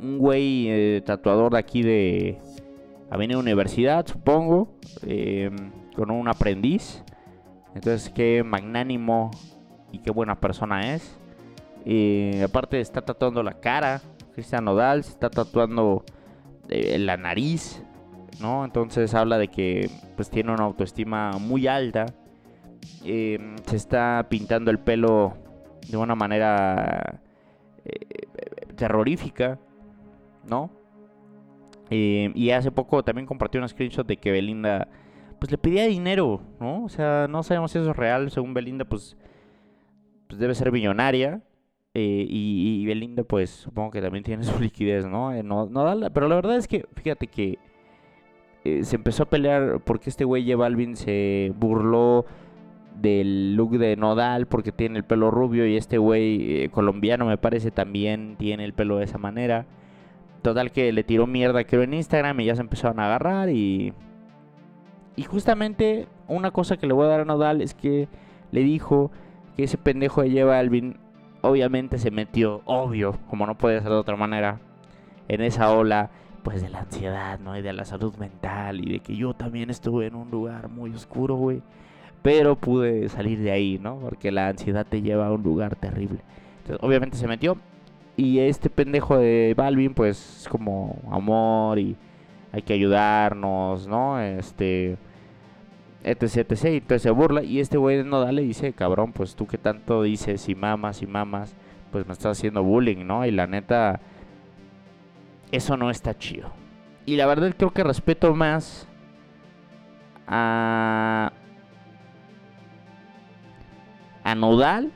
un 0.00 0.18
güey 0.18 0.68
eh, 0.68 1.02
tatuador 1.04 1.52
de 1.52 1.58
aquí 1.58 1.82
de 1.82 2.38
Avenida 3.10 3.38
Universidad, 3.38 4.06
supongo, 4.06 4.68
eh, 5.06 5.50
con 5.94 6.10
un 6.10 6.28
aprendiz. 6.28 7.04
Entonces, 7.74 8.10
qué 8.10 8.42
magnánimo 8.42 9.30
y 9.92 9.98
qué 9.98 10.10
buena 10.10 10.40
persona 10.40 10.94
es. 10.94 11.16
Eh, 11.84 12.42
aparte 12.44 12.80
está 12.80 13.02
tatuando 13.02 13.42
la 13.42 13.60
cara, 13.60 14.00
Cristian 14.34 14.64
Nodal 14.64 15.04
se 15.04 15.10
está 15.10 15.30
tatuando 15.30 16.04
eh, 16.68 16.98
la 16.98 17.16
nariz, 17.16 17.82
¿no? 18.40 18.64
Entonces 18.64 19.14
habla 19.14 19.38
de 19.38 19.48
que 19.48 19.88
pues 20.16 20.28
tiene 20.28 20.52
una 20.52 20.64
autoestima 20.64 21.32
muy 21.38 21.68
alta. 21.68 22.06
Se 23.02 23.76
está 23.76 24.26
pintando 24.28 24.70
el 24.70 24.78
pelo 24.78 25.34
de 25.88 25.96
una 25.96 26.14
manera 26.16 27.20
terrorífica, 28.76 29.58
¿no? 30.48 30.70
Eh, 31.90 32.32
y 32.34 32.50
hace 32.50 32.70
poco 32.70 33.04
también 33.04 33.26
compartió 33.26 33.60
un 33.60 33.68
screenshot 33.68 34.06
de 34.06 34.16
que 34.16 34.32
Belinda 34.32 34.88
pues 35.38 35.50
le 35.50 35.58
pedía 35.58 35.86
dinero, 35.86 36.40
¿no? 36.60 36.84
O 36.84 36.88
sea, 36.88 37.26
no 37.28 37.42
sabemos 37.42 37.70
si 37.70 37.78
eso 37.78 37.90
es 37.90 37.96
real. 37.96 38.30
Según 38.30 38.54
Belinda, 38.54 38.84
pues, 38.84 39.16
pues 40.28 40.38
debe 40.40 40.54
ser 40.54 40.72
millonaria. 40.72 41.42
Eh, 41.94 42.26
y, 42.28 42.84
Belinda, 42.86 43.24
pues, 43.24 43.50
supongo 43.50 43.90
que 43.90 44.02
también 44.02 44.24
tiene 44.24 44.42
su 44.44 44.58
liquidez, 44.60 45.06
¿no? 45.06 45.32
Eh, 45.32 45.42
no, 45.42 45.66
no 45.66 45.84
da 45.84 46.10
pero 46.10 46.28
la 46.28 46.34
verdad 46.34 46.56
es 46.56 46.68
que, 46.68 46.86
fíjate 46.94 47.26
que 47.26 47.58
eh, 48.64 48.84
se 48.84 48.96
empezó 48.96 49.22
a 49.24 49.30
pelear 49.30 49.80
porque 49.84 50.10
este 50.10 50.24
güey 50.24 50.44
J 50.44 50.56
Balvin 50.56 50.96
se 50.96 51.52
burló 51.56 52.26
del 53.00 53.54
look 53.54 53.78
de 53.78 53.96
Nodal 53.96 54.46
porque 54.46 54.72
tiene 54.72 54.98
el 54.98 55.04
pelo 55.04 55.30
rubio 55.30 55.66
y 55.66 55.76
este 55.76 55.98
güey 55.98 56.68
colombiano 56.70 57.26
me 57.26 57.36
parece 57.36 57.70
también 57.70 58.36
tiene 58.38 58.64
el 58.64 58.72
pelo 58.72 58.98
de 58.98 59.04
esa 59.04 59.18
manera. 59.18 59.66
Total 60.46 60.70
que 60.70 60.92
le 60.92 61.02
tiró 61.02 61.26
mierda 61.26 61.64
creo 61.64 61.82
en 61.82 61.92
Instagram 61.92 62.38
y 62.38 62.44
ya 62.44 62.54
se 62.54 62.60
empezaron 62.60 63.00
a 63.00 63.06
agarrar 63.06 63.48
y... 63.48 63.92
Y 65.16 65.24
justamente 65.24 66.06
una 66.28 66.52
cosa 66.52 66.76
que 66.76 66.86
le 66.86 66.92
voy 66.92 67.06
a 67.06 67.08
dar 67.08 67.20
a 67.22 67.24
Nodal 67.24 67.60
es 67.62 67.74
que 67.74 68.06
le 68.52 68.60
dijo 68.60 69.10
que 69.56 69.64
ese 69.64 69.76
pendejo 69.76 70.22
de 70.22 70.30
J 70.30 70.44
Balvin 70.44 70.98
obviamente 71.40 71.98
se 71.98 72.12
metió, 72.12 72.62
obvio, 72.64 73.18
como 73.28 73.44
no 73.44 73.58
puede 73.58 73.80
ser 73.80 73.88
de 73.88 73.96
otra 73.96 74.14
manera, 74.14 74.60
en 75.26 75.40
esa 75.40 75.72
ola 75.72 76.10
pues 76.44 76.62
de 76.62 76.68
la 76.68 76.82
ansiedad, 76.82 77.40
¿no? 77.40 77.58
Y 77.58 77.62
de 77.62 77.72
la 77.72 77.84
salud 77.84 78.14
mental 78.14 78.86
y 78.86 78.92
de 78.92 79.00
que 79.00 79.16
yo 79.16 79.34
también 79.34 79.68
estuve 79.68 80.06
en 80.06 80.14
un 80.14 80.30
lugar 80.30 80.68
muy 80.68 80.92
oscuro, 80.92 81.34
güey. 81.34 81.60
Pero 82.22 82.54
pude 82.54 83.08
salir 83.08 83.40
de 83.40 83.50
ahí, 83.50 83.80
¿no? 83.82 83.96
Porque 83.96 84.30
la 84.30 84.46
ansiedad 84.46 84.86
te 84.88 85.02
lleva 85.02 85.26
a 85.26 85.32
un 85.32 85.42
lugar 85.42 85.74
terrible. 85.74 86.20
Entonces, 86.58 86.86
obviamente 86.86 87.16
se 87.16 87.26
metió. 87.26 87.58
Y 88.16 88.38
este 88.38 88.70
pendejo 88.70 89.18
de 89.18 89.54
Balvin, 89.56 89.92
pues, 89.94 90.42
es 90.42 90.48
como 90.48 90.98
amor 91.10 91.78
y 91.78 91.96
hay 92.52 92.62
que 92.62 92.72
ayudarnos, 92.72 93.86
¿no? 93.86 94.20
Este. 94.20 94.96
Etc, 96.02 96.36
etc. 96.36 96.64
Y 96.64 96.76
entonces 96.76 97.02
se 97.02 97.10
burla. 97.10 97.42
Y 97.42 97.60
este 97.60 97.76
güey 97.76 97.98
de 97.98 98.04
Nodal 98.04 98.36
le 98.36 98.42
dice, 98.42 98.72
cabrón, 98.72 99.12
pues 99.12 99.36
tú 99.36 99.46
que 99.46 99.58
tanto 99.58 100.02
dices 100.02 100.48
y 100.48 100.54
mamas 100.54 101.02
y 101.02 101.06
mamas, 101.06 101.54
pues 101.90 102.06
me 102.06 102.12
estás 102.12 102.38
haciendo 102.38 102.62
bullying, 102.62 103.06
¿no? 103.06 103.26
Y 103.26 103.32
la 103.32 103.46
neta, 103.46 104.00
eso 105.52 105.76
no 105.76 105.90
está 105.90 106.16
chido. 106.16 106.50
Y 107.06 107.16
la 107.16 107.26
verdad 107.26 107.54
creo 107.56 107.72
que 107.72 107.84
respeto 107.84 108.34
más 108.34 108.88
a 110.26 111.32
a 114.24 114.34
Nodal 114.34 114.90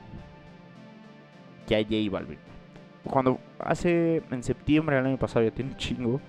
que 1.68 1.76
a 1.76 1.82
J 1.82 2.10
Balvin. 2.10 2.49
Cuando 3.10 3.38
hace 3.58 4.22
en 4.30 4.42
septiembre 4.42 4.96
del 4.96 5.06
año 5.06 5.16
pasado, 5.18 5.44
ya 5.44 5.50
tiene 5.50 5.72
un 5.72 5.76
chingo, 5.76 6.20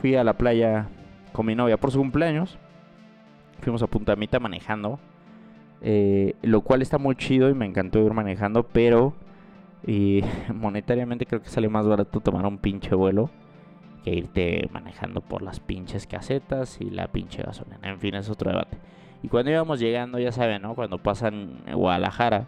fui 0.00 0.14
a 0.16 0.24
la 0.24 0.34
playa 0.34 0.88
con 1.32 1.46
mi 1.46 1.54
novia 1.54 1.76
por 1.78 1.90
su 1.90 1.98
cumpleaños. 1.98 2.58
Fuimos 3.60 3.82
a 3.82 3.86
Punta 3.86 4.16
Mita 4.16 4.38
manejando. 4.40 4.98
eh, 5.80 6.34
lo 6.42 6.62
cual 6.62 6.82
está 6.82 6.98
muy 6.98 7.14
chido 7.16 7.48
y 7.50 7.54
me 7.54 7.64
encantó 7.66 8.00
ir 8.00 8.12
manejando, 8.12 8.64
pero 8.64 9.14
monetariamente 10.54 11.26
creo 11.26 11.42
que 11.42 11.48
sale 11.48 11.68
más 11.68 11.86
barato 11.86 12.20
tomar 12.20 12.44
un 12.46 12.58
pinche 12.58 12.94
vuelo 12.94 13.30
que 14.04 14.10
irte 14.14 14.68
manejando 14.72 15.20
por 15.20 15.42
las 15.42 15.60
pinches 15.60 16.06
casetas 16.06 16.80
y 16.80 16.90
la 16.90 17.08
pinche 17.08 17.42
gasolina. 17.42 17.78
En 17.82 17.98
fin, 18.00 18.14
es 18.14 18.28
otro 18.30 18.50
debate. 18.50 18.78
Y 19.22 19.28
cuando 19.28 19.50
íbamos 19.50 19.80
llegando, 19.80 20.18
ya 20.18 20.32
saben, 20.32 20.62
¿no? 20.62 20.74
Cuando 20.74 20.98
pasan 20.98 21.58
Guadalajara, 21.72 22.46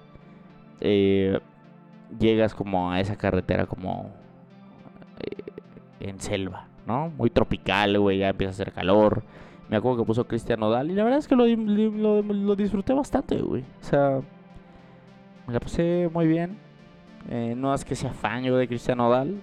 eh, 0.80 1.40
llegas 2.18 2.54
como 2.54 2.90
a 2.90 3.00
esa 3.00 3.16
carretera 3.16 3.66
como 3.66 4.10
eh, 5.20 5.42
en 6.00 6.20
selva, 6.20 6.66
¿no? 6.86 7.10
Muy 7.16 7.30
tropical, 7.30 7.98
güey, 7.98 8.18
ya 8.18 8.28
empieza 8.28 8.50
a 8.50 8.54
hacer 8.54 8.72
calor. 8.72 9.22
Me 9.68 9.76
acuerdo 9.76 9.98
que 9.98 10.06
puso 10.06 10.26
Cristian 10.26 10.60
Nodal 10.60 10.90
y 10.90 10.94
la 10.94 11.04
verdad 11.04 11.20
es 11.20 11.28
que 11.28 11.36
lo, 11.36 11.46
lo 11.46 12.56
disfruté 12.56 12.92
bastante, 12.92 13.40
güey. 13.40 13.62
O 13.80 13.84
sea, 13.84 14.20
me 15.46 15.54
la 15.54 15.60
pasé 15.60 16.10
muy 16.12 16.26
bien. 16.26 16.58
Eh, 17.28 17.54
no 17.56 17.74
es 17.74 17.84
que 17.84 17.94
sea 17.94 18.12
fan 18.12 18.42
yo 18.42 18.56
de 18.56 18.66
Cristian 18.66 18.98
Nodal, 18.98 19.40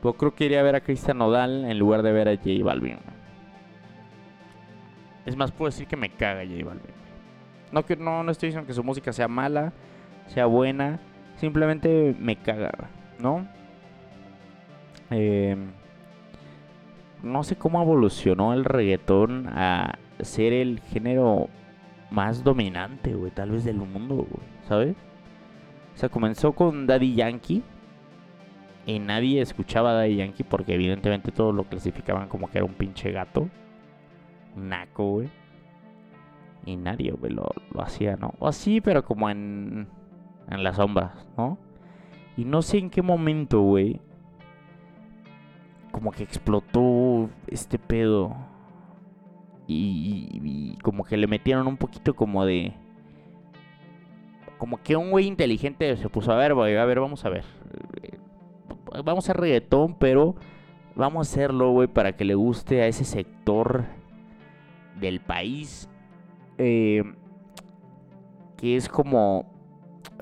pero 0.00 0.14
creo 0.14 0.34
que 0.34 0.44
iría 0.44 0.60
a 0.60 0.62
ver 0.62 0.76
a 0.76 0.80
Cristian 0.80 1.18
Nodal 1.18 1.64
en 1.64 1.78
lugar 1.78 2.02
de 2.02 2.12
ver 2.12 2.28
a 2.28 2.36
J 2.36 2.64
Balvin. 2.64 2.98
Es 5.26 5.36
más, 5.36 5.52
puedo 5.52 5.70
decir 5.70 5.86
que 5.86 5.96
me 5.96 6.10
caga 6.10 6.42
J 6.44 6.64
Balvin. 6.64 6.94
No, 7.72 7.84
que, 7.84 7.96
no, 7.96 8.22
no 8.22 8.32
estoy 8.32 8.48
diciendo 8.48 8.66
que 8.66 8.72
su 8.72 8.82
música 8.82 9.12
sea 9.12 9.28
mala, 9.28 9.72
sea 10.26 10.46
buena. 10.46 11.00
Simplemente 11.40 12.14
me 12.18 12.36
caga, 12.36 12.70
¿no? 13.18 13.48
Eh, 15.10 15.56
no 17.22 17.42
sé 17.44 17.56
cómo 17.56 17.80
evolucionó 17.80 18.52
el 18.52 18.66
reggaetón 18.66 19.48
a 19.48 19.98
ser 20.20 20.52
el 20.52 20.80
género 20.80 21.48
más 22.10 22.44
dominante, 22.44 23.14
güey, 23.14 23.30
tal 23.30 23.52
vez 23.52 23.64
del 23.64 23.76
mundo, 23.76 24.16
güey, 24.16 24.48
¿sabes? 24.68 24.96
O 25.94 25.98
sea, 25.98 26.10
comenzó 26.10 26.52
con 26.52 26.86
Daddy 26.86 27.14
Yankee. 27.14 27.62
Y 28.84 28.98
nadie 28.98 29.40
escuchaba 29.40 29.92
a 29.92 29.94
Daddy 29.94 30.16
Yankee 30.16 30.44
porque 30.44 30.74
evidentemente 30.74 31.32
todos 31.32 31.54
lo 31.54 31.64
clasificaban 31.64 32.28
como 32.28 32.50
que 32.50 32.58
era 32.58 32.66
un 32.66 32.74
pinche 32.74 33.12
gato. 33.12 33.48
Naco, 34.56 35.10
güey. 35.10 35.30
Y 36.66 36.76
nadie, 36.76 37.12
güey, 37.12 37.32
lo, 37.32 37.48
lo 37.72 37.82
hacía, 37.82 38.16
¿no? 38.16 38.34
O 38.38 38.46
así, 38.46 38.82
pero 38.82 39.04
como 39.04 39.30
en, 39.30 39.88
en 40.50 40.62
las 40.64 40.76
sombras, 40.76 41.26
¿no? 41.36 41.58
Y 42.36 42.44
no 42.44 42.62
sé 42.62 42.78
en 42.78 42.90
qué 42.90 43.02
momento, 43.02 43.60
güey. 43.62 44.00
Como 45.92 46.12
que 46.12 46.22
explotó 46.22 47.28
este 47.46 47.78
pedo. 47.78 48.36
Y, 49.66 50.28
y- 50.32 50.78
como 50.82 51.04
que 51.04 51.16
le 51.16 51.26
metieron 51.26 51.66
un 51.66 51.76
poquito 51.76 52.14
como 52.14 52.44
de... 52.44 52.74
Como 54.58 54.76
que 54.82 54.96
un 54.96 55.10
güey 55.10 55.26
inteligente 55.26 55.96
se 55.96 56.08
puso 56.08 56.32
a 56.32 56.36
ver, 56.36 56.54
güey, 56.54 56.76
a 56.76 56.84
ver, 56.84 57.00
vamos 57.00 57.24
a 57.24 57.30
ver. 57.30 57.44
eh, 58.02 58.18
Vamos 59.04 59.30
a 59.30 59.32
reggaetón, 59.32 59.94
pero 59.94 60.34
vamos 60.96 61.28
a 61.28 61.30
hacerlo, 61.30 61.70
güey, 61.70 61.88
para 61.88 62.16
que 62.16 62.24
le 62.24 62.34
guste 62.34 62.82
a 62.82 62.86
ese 62.88 63.04
sector 63.04 63.84
del 65.00 65.20
país. 65.20 65.88
eh, 66.58 67.02
que 68.56 68.76
es 68.76 68.88
como 68.90 69.46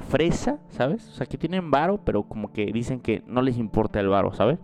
fresa, 0.02 0.60
¿sabes? 0.68 1.08
O 1.08 1.12
sea, 1.12 1.26
que 1.26 1.38
tienen 1.38 1.70
varo, 1.70 2.04
pero 2.04 2.24
como 2.24 2.52
que 2.52 2.66
dicen 2.66 3.00
que 3.00 3.22
no 3.26 3.42
les 3.42 3.58
importa 3.58 4.00
el 4.00 4.08
varo, 4.08 4.32
¿sabes? 4.32 4.58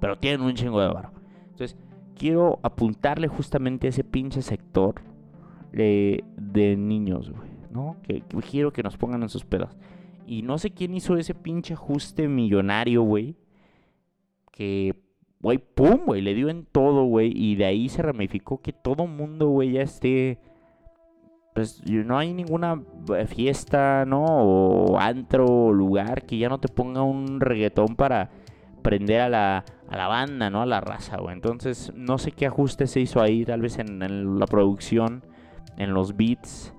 Pero 0.00 0.18
tienen 0.18 0.40
un 0.40 0.54
chingo 0.54 0.80
de 0.80 0.88
varo. 0.88 1.12
Entonces, 1.50 1.76
quiero 2.16 2.58
apuntarle 2.62 3.28
justamente 3.28 3.86
a 3.86 3.90
ese 3.90 4.04
pinche 4.04 4.42
sector 4.42 4.94
de, 5.72 6.24
de 6.36 6.76
niños, 6.76 7.30
güey, 7.30 7.50
¿no? 7.70 7.96
Que, 8.02 8.22
que 8.22 8.36
quiero 8.38 8.72
que 8.72 8.82
nos 8.82 8.96
pongan 8.96 9.22
en 9.22 9.28
sus 9.28 9.44
pedos. 9.44 9.76
Y 10.26 10.42
no 10.42 10.58
sé 10.58 10.70
quién 10.70 10.94
hizo 10.94 11.16
ese 11.16 11.34
pinche 11.34 11.74
ajuste 11.74 12.28
millonario, 12.28 13.02
güey. 13.02 13.36
Que, 14.50 14.94
güey, 15.40 15.58
pum, 15.58 16.00
güey, 16.06 16.20
le 16.20 16.34
dio 16.34 16.48
en 16.48 16.64
todo, 16.64 17.04
güey. 17.04 17.32
Y 17.34 17.54
de 17.54 17.66
ahí 17.66 17.88
se 17.88 18.02
ramificó 18.02 18.60
que 18.60 18.72
todo 18.72 19.06
mundo, 19.06 19.48
güey, 19.48 19.72
ya 19.72 19.82
esté 19.82 20.38
pues 21.56 21.82
no 21.86 22.18
hay 22.18 22.34
ninguna 22.34 22.82
eh, 23.16 23.26
fiesta, 23.26 24.04
¿no? 24.04 24.22
O 24.22 24.98
antro 24.98 25.46
o 25.46 25.72
lugar 25.72 26.26
que 26.26 26.36
ya 26.36 26.50
no 26.50 26.58
te 26.58 26.68
ponga 26.68 27.00
un 27.00 27.40
reggaetón 27.40 27.96
para 27.96 28.28
prender 28.82 29.22
a 29.22 29.30
la, 29.30 29.64
a 29.88 29.96
la 29.96 30.06
banda, 30.06 30.50
¿no? 30.50 30.60
A 30.60 30.66
la 30.66 30.82
raza, 30.82 31.16
güey. 31.16 31.32
Entonces, 31.32 31.94
no 31.96 32.18
sé 32.18 32.32
qué 32.32 32.44
ajuste 32.44 32.86
se 32.86 33.00
hizo 33.00 33.22
ahí, 33.22 33.46
tal 33.46 33.62
vez 33.62 33.78
en, 33.78 34.38
la 34.38 34.46
producción, 34.46 35.24
en 35.78 35.94
los 35.94 36.14
beats. 36.14 36.74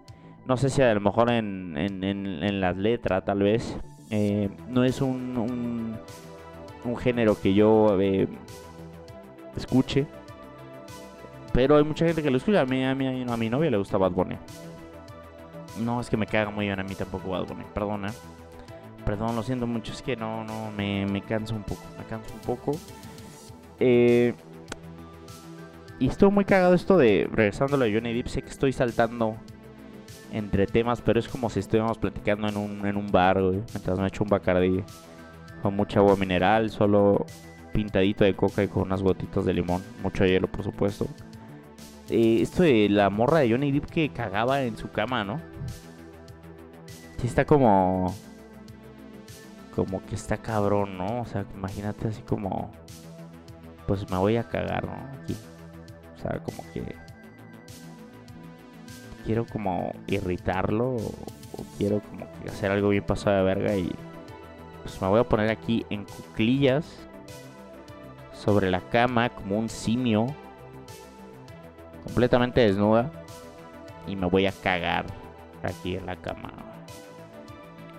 No 0.46 0.58
sé 0.58 0.70
si 0.70 0.84
a 0.84 0.94
lo 0.94 1.02
mejor 1.02 1.32
en, 1.32 1.76
en, 1.76 2.62
las 2.62 2.78
letras, 2.78 3.26
tal 3.26 3.40
vez. 3.40 3.80
Eh, 4.12 4.48
no 4.70 4.84
es 4.84 5.02
un, 5.02 5.98
un, 6.86 6.98
género 6.98 7.36
que 7.42 7.56
yo 7.56 8.00
eh, 8.00 8.28
escuche. 9.56 10.06
Pero 11.52 11.78
hay 11.78 11.84
mucha 11.84 12.06
gente 12.06 12.22
que 12.22 12.30
lo 12.30 12.38
escucha. 12.38 12.62
A 12.62 12.66
mí, 12.68 12.86
a, 12.86 12.94
mí, 12.94 13.26
a 13.28 13.38
mi 13.38 13.50
novia 13.50 13.72
le 13.72 13.78
gusta 13.78 13.98
Bad 13.98 14.12
Bunny. 14.12 14.38
No, 15.80 16.02
es 16.02 16.10
que 16.10 16.18
me 16.18 16.26
caga 16.26 16.50
muy 16.50 16.66
bien 16.66 16.80
a 16.80 16.84
mí 16.84 16.96
tampoco 16.96 17.30
Bad 17.30 17.46
Bunny. 17.48 17.64
Perdona. 17.74 18.14
Perdón, 19.06 19.36
lo 19.36 19.44
siento 19.44 19.68
mucho. 19.68 19.94
Es 19.94 20.02
que 20.02 20.16
no, 20.16 20.44
no, 20.44 20.72
me, 20.72 21.06
me 21.06 21.22
canso 21.22 21.56
un 21.56 21.64
poco. 21.64 21.82
Me 21.98 22.06
canso 22.06 22.34
un 22.34 22.42
poco. 22.42 22.72
Eh, 23.80 24.34
y 26.00 26.08
estoy 26.08 26.30
muy 26.30 26.46
cagado 26.46 26.74
esto 26.74 26.98
de 26.98 27.28
regresando 27.32 27.76
a 27.76 27.80
Johnny 27.80 28.14
Depp. 28.14 28.28
Sé 28.28 28.42
que 28.42 28.50
estoy 28.50 28.74
saltando 28.74 29.36
entre 30.32 30.68
temas, 30.68 31.02
pero 31.02 31.20
es 31.20 31.28
como 31.28 31.50
si 31.50 31.60
estuviéramos 31.60 31.98
platicando 31.98 32.48
en 32.48 32.58
un, 32.58 32.86
en 32.86 32.98
un 32.98 33.12
bar, 33.12 33.40
mientras 33.40 33.98
me 33.98 34.08
echo 34.08 34.24
un 34.24 34.30
bacardí 34.30 34.84
con 35.62 35.76
mucha 35.76 36.00
agua 36.00 36.16
mineral, 36.16 36.70
solo 36.70 37.26
pintadito 37.74 38.24
de 38.24 38.36
coca 38.36 38.64
y 38.64 38.68
con 38.68 38.84
unas 38.84 39.02
gotitas 39.02 39.46
de 39.46 39.54
limón, 39.54 39.82
mucho 40.04 40.26
hielo, 40.26 40.48
por 40.48 40.64
supuesto. 40.64 41.08
Eh, 42.10 42.40
esto 42.42 42.64
de 42.64 42.88
la 42.90 43.10
morra 43.10 43.40
de 43.40 43.52
Johnny 43.52 43.72
Depp 43.72 43.86
que 43.86 44.10
cagaba 44.10 44.64
en 44.64 44.78
su 44.78 44.90
cama, 44.92 45.24
¿no? 45.24 45.42
Sí 47.18 47.28
está 47.28 47.46
como... 47.46 48.14
Como 49.76 50.04
que 50.06 50.16
está 50.16 50.38
cabrón, 50.38 50.98
¿no? 50.98 51.22
O 51.22 51.26
sea, 51.26 51.46
imagínate 51.54 52.08
así 52.08 52.22
como... 52.22 52.72
Pues 53.86 54.10
me 54.10 54.18
voy 54.18 54.38
a 54.38 54.44
cagar, 54.44 54.86
¿no? 54.86 54.94
Aquí. 55.22 55.36
O 56.16 56.22
sea, 56.22 56.40
como 56.40 56.64
que... 56.74 56.96
Quiero 59.26 59.46
como 59.46 59.94
irritarlo 60.08 60.96
o, 60.96 61.12
quiero 61.78 62.02
como 62.02 62.28
que 62.42 62.50
hacer 62.50 62.72
algo 62.72 62.90
bien 62.90 63.04
pasado 63.04 63.38
de 63.38 63.44
verga 63.44 63.76
y... 63.76 63.92
Pues 64.84 65.02
me 65.02 65.08
voy 65.10 65.20
a 65.20 65.24
poner 65.24 65.50
aquí 65.50 65.86
en 65.90 66.06
cuclillas 66.06 66.86
sobre 68.32 68.72
la 68.72 68.80
cama 68.80 69.30
como 69.30 69.58
un 69.58 69.68
simio 69.68 70.28
completamente 72.04 72.62
desnuda 72.62 73.12
y 74.08 74.16
me 74.16 74.28
voy 74.28 74.46
a 74.46 74.52
cagar 74.52 75.06
aquí 75.62 75.96
en 75.96 76.06
la 76.06 76.16
cama. 76.16 76.67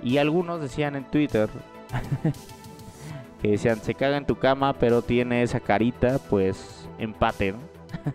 Y 0.03 0.19
algunos 0.19 0.61
decían 0.61 0.97
en 0.97 1.05
Twitter 1.05 1.49
que 3.43 3.49
decían, 3.53 3.81
se 3.83 3.95
caga 3.95 4.17
en 4.17 4.27
tu 4.27 4.37
cama, 4.37 4.73
pero 4.75 5.03
tiene 5.03 5.43
esa 5.43 5.61
carita, 5.61 6.19
pues 6.31 6.89
empate, 6.99 7.53
¿no? 7.53 7.59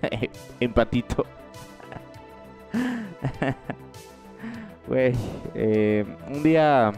Empatito. 0.59 1.25
Güey, 4.87 5.13
eh, 5.55 6.05
un 6.29 6.43
día... 6.43 6.91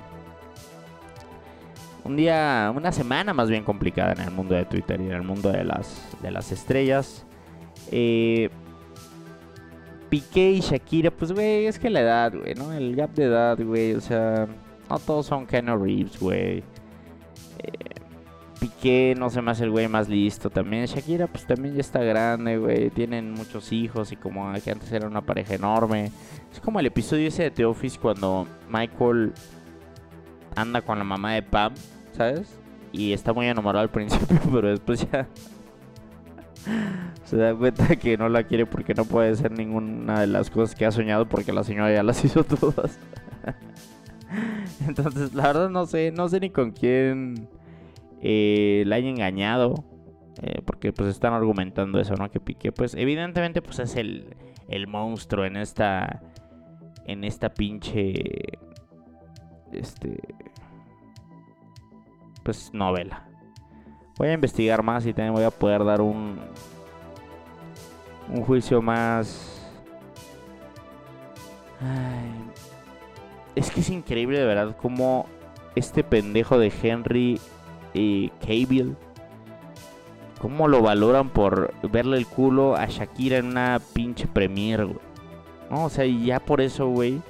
Un 2.04 2.16
día, 2.16 2.72
una 2.76 2.92
semana 2.92 3.34
más 3.34 3.50
bien 3.50 3.64
complicada 3.64 4.14
en 4.14 4.22
el 4.22 4.32
mundo 4.32 4.54
de 4.54 4.66
Twitter 4.66 5.02
y 5.02 5.06
en 5.06 5.14
el 5.14 5.24
mundo 5.24 5.52
de 5.52 5.64
las, 5.64 6.08
de 6.22 6.30
las 6.30 6.52
estrellas. 6.52 7.26
Eh, 7.92 8.50
Piqué 10.10 10.52
y 10.52 10.60
Shakira, 10.60 11.10
pues, 11.10 11.32
güey, 11.32 11.66
es 11.66 11.80
que 11.80 11.90
la 11.90 12.02
edad, 12.02 12.34
güey, 12.36 12.54
¿no? 12.54 12.72
El 12.74 12.96
gap 12.96 13.12
de 13.16 13.24
edad, 13.24 13.58
güey, 13.60 13.94
o 13.94 14.02
sea, 14.02 14.48
no 14.90 15.00
todos 15.00 15.26
son 15.26 15.46
Keanu 15.46 15.78
Reeves, 15.78 16.20
güey. 16.20 16.64
Eh, 17.60 17.96
Piqué 18.60 19.16
no 19.18 19.30
se 19.30 19.42
me 19.42 19.52
hace 19.52 19.64
el 19.64 19.72
güey 19.72 19.88
más 19.88 20.08
listo 20.08 20.50
también. 20.50 20.86
Shakira, 20.86 21.28
pues 21.28 21.46
también 21.46 21.76
ya 21.76 21.82
está 21.82 22.00
grande, 22.02 22.58
güey. 22.58 22.90
Tienen 22.90 23.32
muchos 23.34 23.72
hijos 23.72 24.12
y 24.12 24.16
como 24.16 24.52
que 24.64 24.72
antes 24.72 24.92
era 24.92 25.08
una 25.08 25.22
pareja 25.22 25.56
enorme. 25.56 26.12
Es 26.52 26.60
como 26.62 26.80
el 26.80 26.86
episodio 26.86 27.28
ese 27.28 27.44
de 27.44 27.52
The 27.52 27.66
Office 27.66 28.00
cuando 28.00 28.48
Michael 28.70 29.34
anda 30.56 30.82
con 30.82 30.98
la 30.98 31.04
mamá 31.04 31.34
de 31.34 31.42
Pam, 31.42 31.74
¿sabes? 32.14 32.58
Y 32.92 33.12
está 33.12 33.34
muy 33.34 33.48
enamorado 33.48 33.84
al 33.84 33.90
principio, 33.90 34.40
pero 34.52 34.70
después 34.70 35.08
ya 35.12 35.28
se 37.26 37.38
da 37.38 37.54
cuenta 37.54 37.96
que 37.96 38.18
no 38.18 38.30
la 38.30 38.44
quiere 38.44 38.66
porque 38.66 38.94
no 38.94 39.06
puede 39.06 39.36
ser 39.36 39.52
ninguna 39.52 40.22
de 40.22 40.28
las 40.28 40.50
cosas 40.50 40.76
que 40.76 40.86
ha 40.86 40.92
soñado 40.92 41.28
porque 41.28 41.52
la 41.52 41.64
señora 41.64 41.94
ya 41.94 42.04
las 42.04 42.24
hizo 42.24 42.44
todas. 42.44 42.98
Entonces, 44.88 45.34
la 45.34 45.44
verdad 45.44 45.70
no 45.70 45.86
sé, 45.86 46.12
no 46.12 46.28
sé 46.28 46.40
ni 46.40 46.50
con 46.50 46.72
quién 46.72 47.48
eh, 48.22 48.84
la 48.86 48.98
haya 48.98 49.10
engañado. 49.10 49.84
Eh, 50.42 50.62
porque 50.66 50.92
pues 50.92 51.10
están 51.10 51.34
argumentando 51.34 52.00
eso, 52.00 52.16
¿no? 52.16 52.30
Que 52.30 52.42
Piqué, 52.42 52.72
pues 52.72 52.94
evidentemente 52.96 53.62
pues 53.62 53.80
es 53.80 53.96
el, 53.96 54.36
el 54.68 54.86
monstruo 54.86 55.46
en 55.46 55.56
esta, 55.56 56.22
en 57.06 57.24
esta 57.24 57.54
pinche, 57.54 58.60
este, 59.72 60.20
pues 62.44 62.74
novela. 62.74 63.30
Voy 64.18 64.30
a 64.30 64.34
investigar 64.34 64.84
más 64.84 65.06
y 65.06 65.14
también 65.14 65.34
voy 65.34 65.44
a 65.44 65.52
poder 65.52 65.84
dar 65.86 66.02
un, 66.02 66.40
un 68.30 68.42
juicio 68.44 68.82
más... 68.82 69.52
Es 73.56 73.72
que 73.72 73.80
es 73.80 73.90
increíble 73.90 74.40
de 74.40 74.46
verdad 74.46 74.76
cómo 74.82 75.28
este 75.76 76.04
pendejo 76.04 76.58
de 76.60 76.72
Henry 76.82 77.40
y 77.94 78.30
Cavill, 78.42 78.96
cómo 80.40 80.68
lo 80.68 80.82
valoran 80.82 81.30
por 81.30 81.74
verle 81.90 82.18
el 82.18 82.28
culo 82.28 82.76
a 82.76 82.86
Shakira 82.88 83.38
en 83.38 83.48
una 83.48 83.82
pinche 83.94 84.28
premier, 84.28 84.86
güey. 84.86 85.00
No, 85.70 85.86
o 85.86 85.90
sea, 85.90 86.06
ya 86.06 86.40
por 86.40 86.62
eso, 86.62 86.88
güey. 86.88 87.22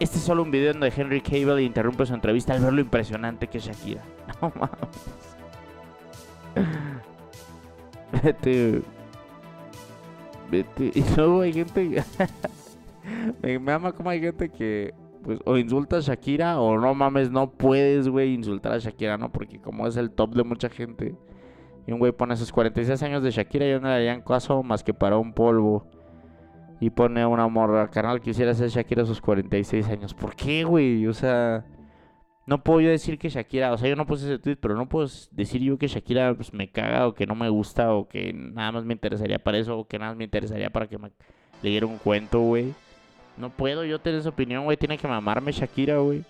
Este 0.00 0.18
es 0.18 0.24
solo 0.24 0.42
un 0.42 0.50
video 0.50 0.72
donde 0.72 0.92
Henry 0.94 1.20
Cavill 1.20 1.60
interrumpe 1.60 2.06
su 2.06 2.14
entrevista 2.14 2.54
al 2.54 2.60
ver 2.60 2.72
lo 2.72 2.80
impresionante 2.80 3.46
que 3.46 3.58
es 3.58 3.64
Shakira. 3.64 4.02
No 4.40 4.52
mames. 4.56 4.78
Vete. 8.22 8.82
Vete. 10.50 10.90
Y 10.94 11.04
luego 11.16 11.42
hay 11.42 11.52
gente. 11.52 12.04
me, 13.42 13.58
me 13.58 13.72
ama 13.72 13.92
como 13.92 14.10
hay 14.10 14.20
gente 14.20 14.48
que. 14.48 14.94
Pues 15.22 15.38
o 15.44 15.56
insulta 15.56 15.98
a 15.98 16.00
Shakira 16.00 16.60
o 16.60 16.76
no 16.78 16.94
mames, 16.94 17.30
no 17.30 17.52
puedes, 17.52 18.08
güey, 18.08 18.34
insultar 18.34 18.72
a 18.72 18.78
Shakira, 18.78 19.16
¿no? 19.18 19.30
Porque 19.30 19.60
como 19.60 19.86
es 19.86 19.96
el 19.96 20.10
top 20.10 20.34
de 20.34 20.42
mucha 20.42 20.68
gente. 20.68 21.14
Y 21.86 21.92
un 21.92 21.98
güey 21.98 22.12
pone 22.12 22.36
sus 22.36 22.52
46 22.52 23.02
años 23.04 23.22
de 23.22 23.30
Shakira 23.30 23.66
y 23.68 23.72
no 23.80 23.88
le 23.88 23.94
harían 23.94 24.22
caso 24.22 24.62
más 24.62 24.82
que 24.82 24.94
para 24.94 25.18
un 25.18 25.32
polvo. 25.32 25.86
Y 26.80 26.90
pone 26.90 27.24
una 27.24 27.46
morra, 27.46 27.88
canal, 27.88 28.20
quisiera 28.20 28.52
ser 28.54 28.68
Shakira 28.68 29.04
a 29.04 29.06
sus 29.06 29.20
46 29.20 29.88
años. 29.88 30.14
¿Por 30.14 30.34
qué, 30.34 30.64
güey? 30.64 31.06
O 31.06 31.12
sea, 31.12 31.64
no 32.46 32.64
puedo 32.64 32.80
yo 32.80 32.90
decir 32.90 33.18
que 33.18 33.28
Shakira, 33.28 33.72
o 33.72 33.78
sea, 33.78 33.88
yo 33.88 33.94
no 33.94 34.06
puse 34.06 34.26
ese 34.26 34.38
tweet, 34.38 34.56
pero 34.56 34.74
no 34.74 34.88
puedo 34.88 35.08
decir 35.30 35.62
yo 35.62 35.78
que 35.78 35.86
Shakira 35.86 36.34
pues, 36.34 36.52
me 36.52 36.70
caga 36.70 37.06
o 37.06 37.14
que 37.14 37.26
no 37.26 37.36
me 37.36 37.48
gusta 37.48 37.94
o 37.94 38.08
que 38.08 38.32
nada 38.32 38.72
más 38.72 38.84
me 38.84 38.94
interesaría 38.94 39.38
para 39.38 39.58
eso 39.58 39.78
o 39.78 39.86
que 39.86 39.98
nada 39.98 40.10
más 40.10 40.18
me 40.18 40.24
interesaría 40.24 40.70
para 40.70 40.88
que 40.88 40.98
me 40.98 41.12
leyera 41.62 41.86
un 41.86 41.98
cuento, 41.98 42.40
güey. 42.40 42.74
No 43.36 43.50
puedo 43.50 43.84
yo 43.84 44.00
tener 44.00 44.20
esa 44.20 44.28
opinión, 44.28 44.64
güey. 44.64 44.76
Tiene 44.76 44.98
que 44.98 45.08
mamarme 45.08 45.52
Shakira, 45.52 45.98
güey. 45.98 46.20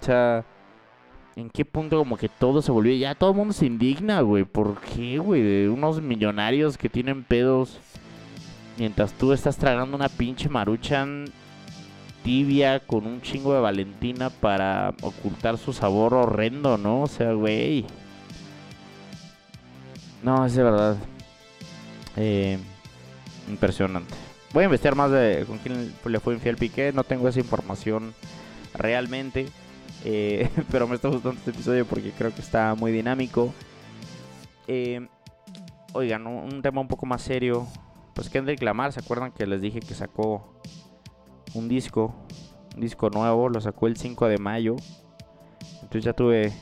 O 0.00 0.04
sea, 0.04 0.44
¿en 1.36 1.50
qué 1.50 1.64
punto 1.64 1.98
como 1.98 2.16
que 2.16 2.28
todo 2.28 2.62
se 2.62 2.72
volvió? 2.72 2.94
Ya 2.94 3.14
todo 3.14 3.30
el 3.30 3.36
mundo 3.36 3.52
se 3.52 3.66
indigna, 3.66 4.20
güey. 4.20 4.44
¿Por 4.44 4.80
qué, 4.80 5.18
güey? 5.18 5.42
De 5.42 5.68
unos 5.68 6.00
millonarios 6.00 6.76
que 6.76 6.88
tienen 6.88 7.22
pedos. 7.24 7.78
Mientras 8.78 9.12
tú 9.12 9.32
estás 9.32 9.56
tragando 9.56 9.96
una 9.96 10.08
pinche 10.08 10.48
maruchan 10.48 11.26
tibia 12.22 12.80
con 12.80 13.06
un 13.06 13.22
chingo 13.22 13.54
de 13.54 13.60
Valentina 13.60 14.30
para 14.30 14.94
ocultar 15.02 15.58
su 15.58 15.72
sabor 15.72 16.14
horrendo, 16.14 16.76
¿no? 16.76 17.02
O 17.02 17.06
sea, 17.06 17.32
güey. 17.32 17.86
No, 20.22 20.44
es 20.44 20.54
de 20.54 20.62
verdad. 20.62 20.96
Eh, 22.16 22.58
impresionante. 23.48 24.14
Voy 24.52 24.62
a 24.62 24.64
investigar 24.64 24.96
más 24.96 25.12
de 25.12 25.44
con 25.46 25.58
quién 25.58 25.94
le 26.04 26.20
fue 26.20 26.34
infiel 26.34 26.56
Piqué. 26.56 26.92
No 26.92 27.04
tengo 27.04 27.28
esa 27.28 27.38
información 27.38 28.14
realmente. 28.74 29.46
Eh, 30.04 30.50
pero 30.70 30.88
me 30.88 30.96
está 30.96 31.08
gustando 31.08 31.38
este 31.38 31.50
episodio 31.50 31.86
porque 31.86 32.10
creo 32.10 32.34
que 32.34 32.40
está 32.40 32.74
muy 32.74 32.90
dinámico. 32.90 33.54
Eh, 34.66 35.06
oigan, 35.92 36.26
un, 36.26 36.62
tema 36.62 36.80
un 36.80 36.88
poco 36.88 37.06
más 37.06 37.22
serio. 37.22 37.66
Pues 38.14 38.28
Kendrick 38.28 38.60
Lamar, 38.62 38.92
¿se 38.92 39.00
acuerdan 39.00 39.30
que 39.30 39.46
les 39.46 39.60
dije 39.60 39.80
que 39.80 39.94
sacó 39.94 40.60
un 41.54 41.68
disco? 41.68 42.14
Un 42.74 42.80
disco 42.80 43.08
nuevo, 43.08 43.48
lo 43.48 43.60
sacó 43.60 43.86
el 43.86 43.96
5 43.96 44.26
de 44.26 44.38
mayo. 44.38 44.76
Entonces 45.74 46.04
ya 46.04 46.12
tuve 46.12 46.52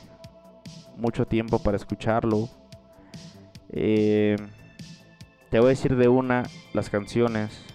mucho 0.95 1.25
tiempo 1.25 1.57
para 1.59 1.75
escucharlo. 1.75 2.49
Eh, 3.71 4.35
te 5.49 5.59
voy 5.59 5.67
a 5.67 5.69
decir 5.69 5.95
de 5.95 6.07
una 6.07 6.43
las 6.73 6.89
canciones 6.89 7.68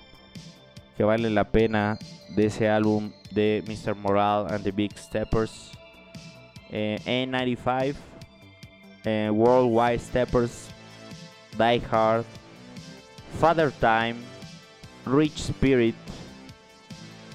que 0.96 1.04
valen 1.04 1.34
la 1.34 1.44
pena 1.44 1.98
de 2.34 2.46
ese 2.46 2.68
álbum 2.68 3.12
de 3.30 3.62
Mr. 3.66 3.94
Morale 3.94 4.52
and 4.54 4.64
the 4.64 4.72
Big 4.72 4.96
Steppers. 4.96 5.72
Eh, 6.70 6.98
N95, 7.04 7.94
eh, 9.04 9.30
Worldwide 9.30 10.00
Steppers, 10.00 10.68
Die 11.56 11.82
Hard, 11.90 12.24
Father 13.38 13.70
Time, 13.70 14.16
Rich 15.06 15.50
Spirit, 15.50 15.94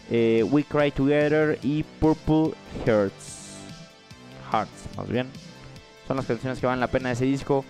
eh, 0.09 0.43
We 0.43 0.63
Cry 0.63 0.91
Together 0.91 1.57
y 1.63 1.83
Purple 1.99 2.53
Hearts. 2.85 3.55
Hearts, 4.51 4.97
más 4.97 5.07
bien. 5.07 5.27
Son 6.07 6.17
las 6.17 6.25
canciones 6.25 6.59
que 6.59 6.65
valen 6.65 6.79
la 6.79 6.87
pena 6.87 7.09
de 7.09 7.13
ese 7.13 7.25
disco. 7.25 7.63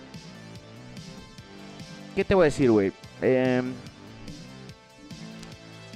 ¿Qué 2.16 2.24
te 2.24 2.34
voy 2.34 2.44
a 2.44 2.44
decir, 2.46 2.70
güey? 2.70 2.92
Eh, 3.22 3.62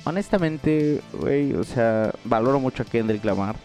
honestamente, 0.04 1.00
güey, 1.12 1.54
o 1.54 1.64
sea, 1.64 2.12
valoro 2.24 2.60
mucho 2.60 2.82
a 2.82 2.86
Kendrick 2.86 3.24
Lamar. 3.24 3.56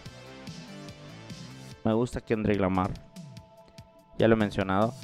Me 1.84 1.92
gusta 1.92 2.20
Kendrick 2.20 2.60
Lamar. 2.60 2.90
Ya 4.18 4.28
lo 4.28 4.34
he 4.34 4.38
mencionado. 4.38 4.94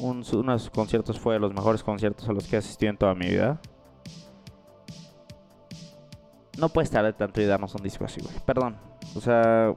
uno 0.00 0.52
de 0.52 0.58
sus 0.58 0.70
conciertos 0.70 1.18
fue 1.18 1.34
de 1.34 1.40
los 1.40 1.54
mejores 1.54 1.82
conciertos 1.82 2.28
a 2.28 2.32
los 2.32 2.46
que 2.46 2.56
he 2.56 2.58
asistido 2.58 2.90
en 2.90 2.98
toda 2.98 3.14
mi 3.14 3.26
vida. 3.26 3.60
No 6.58 6.68
puedes 6.68 6.90
de 6.90 7.12
tanto 7.12 7.40
y 7.40 7.46
darnos 7.46 7.74
un 7.74 7.82
disco 7.82 8.04
así, 8.04 8.20
güey. 8.20 8.34
Perdón. 8.44 8.76
O 9.14 9.20
sea. 9.20 9.74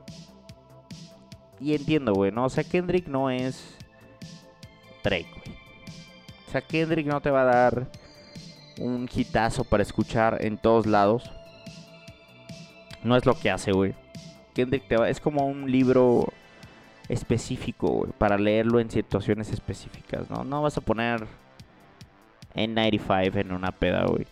Y 1.59 1.75
entiendo, 1.75 2.13
güey, 2.13 2.31
¿no? 2.31 2.45
O 2.45 2.49
sea, 2.49 2.63
Kendrick 2.63 3.07
no 3.07 3.29
es 3.29 3.77
Drake, 5.03 5.29
güey. 5.31 5.55
O 6.47 6.51
sea, 6.51 6.61
Kendrick 6.61 7.05
no 7.05 7.21
te 7.21 7.29
va 7.29 7.43
a 7.43 7.45
dar 7.45 7.87
un 8.81 9.09
hitazo 9.13 9.63
para 9.63 9.83
escuchar 9.83 10.39
en 10.41 10.57
todos 10.57 10.85
lados. 10.85 11.31
No 13.03 13.15
es 13.15 13.25
lo 13.25 13.37
que 13.37 13.49
hace, 13.49 13.71
güey. 13.71 13.93
Kendrick 14.53 14.87
te 14.87 14.97
va, 14.97 15.09
es 15.09 15.19
como 15.19 15.47
un 15.47 15.71
libro 15.71 16.27
específico, 17.07 17.87
güey, 17.87 18.11
para 18.17 18.37
leerlo 18.37 18.79
en 18.79 18.89
situaciones 18.89 19.51
específicas, 19.51 20.29
¿no? 20.29 20.43
No 20.43 20.61
vas 20.61 20.77
a 20.77 20.81
poner 20.81 21.25
N95 22.55 23.37
en 23.37 23.51
una 23.51 23.71
peda, 23.71 24.05
güey. 24.05 24.27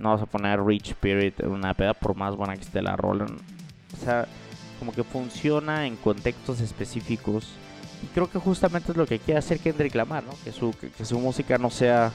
No 0.00 0.10
vas 0.10 0.22
a 0.22 0.26
poner 0.26 0.62
Rich 0.62 0.90
Spirit 0.90 1.40
en 1.40 1.50
una 1.50 1.72
peda 1.72 1.94
por 1.94 2.14
más 2.14 2.36
buena 2.36 2.54
que 2.54 2.62
esté 2.62 2.82
la 2.82 2.96
rola. 2.96 3.26
O 3.26 4.04
sea, 4.04 4.26
como 4.78 4.92
que 4.92 5.04
funciona 5.04 5.86
en 5.86 5.96
contextos 5.96 6.60
específicos. 6.60 7.48
Y 8.02 8.06
creo 8.08 8.30
que 8.30 8.38
justamente 8.38 8.92
es 8.92 8.98
lo 8.98 9.06
que 9.06 9.18
quiere 9.18 9.38
hacer 9.38 9.58
Kendrick 9.58 9.94
Lamar, 9.94 10.24
¿no? 10.24 10.32
Que 10.44 10.52
su, 10.52 10.74
que 10.76 11.04
su 11.04 11.18
música 11.18 11.56
no 11.56 11.70
sea 11.70 12.12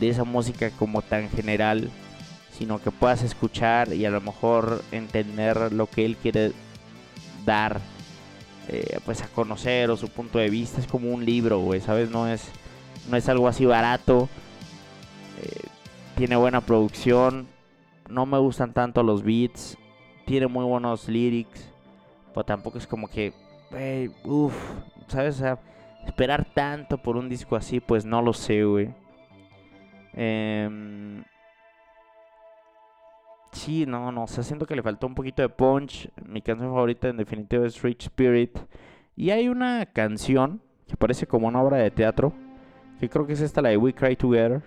de 0.00 0.08
esa 0.08 0.24
música 0.24 0.70
como 0.70 1.02
tan 1.02 1.28
general, 1.30 1.90
sino 2.52 2.80
que 2.80 2.90
puedas 2.90 3.22
escuchar 3.22 3.92
y 3.92 4.04
a 4.04 4.10
lo 4.10 4.20
mejor 4.20 4.82
entender 4.92 5.72
lo 5.72 5.86
que 5.86 6.04
él 6.04 6.16
quiere 6.16 6.52
dar 7.44 7.80
eh, 8.68 8.98
pues 9.04 9.22
a 9.22 9.28
conocer 9.28 9.90
o 9.90 9.96
su 9.96 10.08
punto 10.08 10.38
de 10.38 10.50
vista. 10.50 10.80
Es 10.80 10.86
como 10.86 11.10
un 11.10 11.24
libro, 11.24 11.60
güey, 11.60 11.80
¿sabes? 11.80 12.10
No 12.10 12.28
es, 12.28 12.50
no 13.10 13.16
es 13.16 13.28
algo 13.28 13.48
así 13.48 13.64
barato. 13.64 14.28
Eh, 15.42 15.68
tiene 16.16 16.36
buena 16.36 16.60
producción. 16.60 17.48
No 18.08 18.26
me 18.26 18.38
gustan 18.38 18.72
tanto 18.74 19.02
los 19.02 19.22
beats. 19.22 19.78
Tiene 20.26 20.48
muy 20.48 20.64
buenos 20.64 21.08
lyrics. 21.08 21.70
Pero 22.34 22.44
tampoco 22.44 22.76
es 22.76 22.86
como 22.86 23.08
que, 23.08 23.32
uff, 24.24 24.54
¿sabes? 25.08 25.42
esperar 26.06 26.46
tanto 26.54 26.98
por 26.98 27.16
un 27.16 27.28
disco 27.28 27.56
así, 27.56 27.80
pues 27.80 28.04
no 28.04 28.20
lo 28.22 28.32
sé, 28.32 28.64
güey. 28.64 28.90
Eh, 30.14 31.22
sí, 33.52 33.86
no, 33.86 34.12
no, 34.12 34.24
o 34.24 34.26
sea, 34.26 34.42
siento 34.42 34.66
que 34.66 34.76
le 34.76 34.82
faltó 34.82 35.06
un 35.06 35.14
poquito 35.14 35.42
de 35.42 35.48
punch. 35.48 36.10
Mi 36.26 36.42
canción 36.42 36.70
favorita 36.70 37.08
en 37.08 37.16
definitiva 37.16 37.66
es 37.66 37.82
Rich 37.82 38.04
Spirit. 38.04 38.58
Y 39.16 39.30
hay 39.30 39.48
una 39.48 39.86
canción 39.86 40.60
que 40.86 40.96
parece 40.96 41.26
como 41.26 41.48
una 41.48 41.62
obra 41.62 41.78
de 41.78 41.90
teatro, 41.90 42.32
que 43.00 43.08
creo 43.08 43.26
que 43.26 43.34
es 43.34 43.40
esta, 43.40 43.60
la 43.60 43.68
de 43.68 43.76
We 43.76 43.92
Cry 43.92 44.16
Together, 44.16 44.62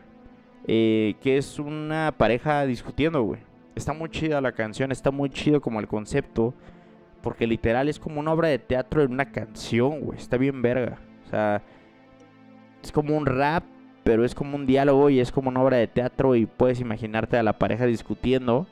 eh, 0.68 1.16
que 1.22 1.38
es 1.38 1.58
una 1.58 2.14
pareja 2.18 2.66
discutiendo, 2.66 3.24
güey. 3.24 3.42
Está 3.76 3.94
muy 3.94 4.10
chida 4.10 4.42
la 4.42 4.52
canción, 4.52 4.92
está 4.92 5.10
muy 5.10 5.30
chido 5.30 5.62
como 5.62 5.80
el 5.80 5.88
concepto, 5.88 6.54
porque 7.22 7.48
literal 7.48 7.88
es 7.88 8.00
como 8.00 8.20
una 8.20 8.34
obra 8.34 8.50
de 8.50 8.60
teatro 8.60 9.02
en 9.02 9.14
una 9.14 9.32
canción, 9.32 10.02
güey. 10.02 10.20
Está 10.20 10.38
bien 10.38 10.62
verga. 10.62 11.00
O 11.26 11.30
sea, 11.30 11.62
es 12.84 12.92
como 12.92 13.16
un 13.18 13.26
rap 13.26 13.64
pero 14.12 14.26
es 14.26 14.36
como 14.36 14.58
un 14.58 14.66
diálogo 14.66 15.10
y 15.10 15.22
es 15.22 15.32
como 15.32 15.48
una 15.48 15.62
obra 15.62 15.78
de 15.78 15.88
teatro 15.88 16.36
y 16.36 16.46
puedes 16.46 16.82
imaginarte 16.82 17.38
a 17.38 17.44
la 17.44 17.58
pareja 17.58 17.86
discutiendo. 17.86 18.68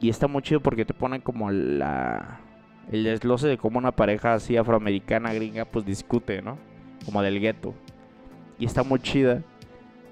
Y 0.00 0.08
está 0.08 0.28
muy 0.28 0.40
chido 0.40 0.60
porque 0.60 0.84
te 0.84 0.94
ponen 0.94 1.20
como 1.20 1.50
la 1.50 2.38
el 2.92 3.02
desglose 3.02 3.48
de 3.48 3.58
cómo 3.58 3.78
una 3.78 3.90
pareja 3.90 4.34
así 4.34 4.56
afroamericana 4.56 5.34
gringa 5.34 5.64
pues 5.64 5.84
discute, 5.84 6.42
¿no? 6.42 6.58
Como 7.04 7.22
del 7.22 7.40
gueto. 7.40 7.74
Y 8.56 8.66
está 8.66 8.84
muy 8.84 9.00
chida. 9.00 9.42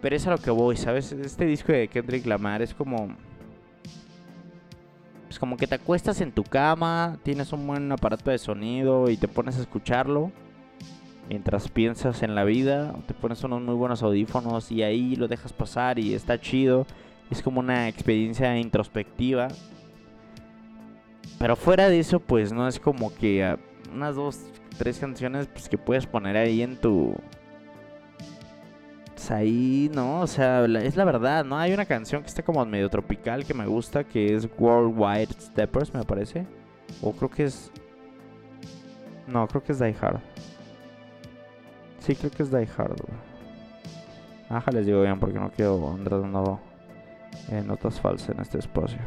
Pero 0.02 0.16
es 0.16 0.26
a 0.26 0.32
lo 0.32 0.38
que 0.38 0.50
voy, 0.50 0.76
¿sabes? 0.76 1.12
Este 1.12 1.46
disco 1.46 1.70
de 1.70 1.86
Kendrick 1.86 2.26
Lamar 2.26 2.60
es 2.60 2.74
como 2.74 3.14
es 5.30 5.38
como 5.38 5.56
que 5.56 5.68
te 5.68 5.76
acuestas 5.76 6.20
en 6.20 6.32
tu 6.32 6.42
cama, 6.42 7.18
tienes 7.22 7.52
un 7.52 7.64
buen 7.68 7.92
aparato 7.92 8.32
de 8.32 8.38
sonido 8.38 9.08
y 9.10 9.16
te 9.16 9.28
pones 9.28 9.58
a 9.58 9.60
escucharlo 9.60 10.32
mientras 11.28 11.68
piensas 11.68 12.22
en 12.22 12.34
la 12.34 12.44
vida, 12.44 12.94
te 13.06 13.14
pones 13.14 13.42
unos 13.44 13.62
muy 13.62 13.74
buenos 13.74 14.02
audífonos 14.02 14.70
y 14.70 14.82
ahí 14.82 15.16
lo 15.16 15.28
dejas 15.28 15.52
pasar 15.52 15.98
y 15.98 16.14
está 16.14 16.40
chido. 16.40 16.86
Es 17.30 17.42
como 17.42 17.60
una 17.60 17.88
experiencia 17.88 18.56
introspectiva. 18.58 19.48
Pero 21.38 21.56
fuera 21.56 21.88
de 21.88 21.98
eso, 21.98 22.20
pues 22.20 22.52
no 22.52 22.68
es 22.68 22.78
como 22.78 23.14
que 23.14 23.44
ah, 23.44 23.58
unas 23.92 24.16
dos, 24.16 24.40
tres 24.78 24.98
canciones 24.98 25.46
pues, 25.46 25.68
que 25.68 25.78
puedes 25.78 26.06
poner 26.06 26.36
ahí 26.36 26.62
en 26.62 26.76
tu... 26.76 27.14
Pues 29.14 29.30
ahí, 29.30 29.90
¿no? 29.94 30.20
O 30.20 30.26
sea, 30.26 30.64
es 30.64 30.96
la 30.96 31.04
verdad, 31.04 31.44
¿no? 31.44 31.58
Hay 31.58 31.72
una 31.72 31.86
canción 31.86 32.22
que 32.22 32.28
está 32.28 32.42
como 32.42 32.64
medio 32.66 32.90
tropical 32.90 33.44
que 33.44 33.54
me 33.54 33.66
gusta, 33.66 34.04
que 34.04 34.34
es 34.34 34.48
Worldwide 34.58 35.32
Steppers, 35.40 35.94
me 35.94 36.04
parece. 36.04 36.46
O 37.00 37.12
creo 37.12 37.30
que 37.30 37.44
es... 37.44 37.70
No, 39.26 39.46
creo 39.48 39.62
que 39.62 39.72
es 39.72 39.78
Die 39.78 39.94
Hard. 40.00 40.20
Sí, 42.04 42.14
creo 42.14 42.30
que 42.30 42.42
es 42.42 42.50
Die 42.50 42.68
Hard, 42.76 42.96
Ajá, 44.50 44.70
les 44.72 44.84
digo 44.84 45.00
bien 45.00 45.18
porque 45.18 45.38
no 45.38 45.50
quiero 45.50 45.90
andar 45.90 46.20
dando 46.20 46.60
notas 47.64 47.98
falsas 47.98 48.28
en 48.28 48.42
este 48.42 48.58
espacio. 48.58 48.98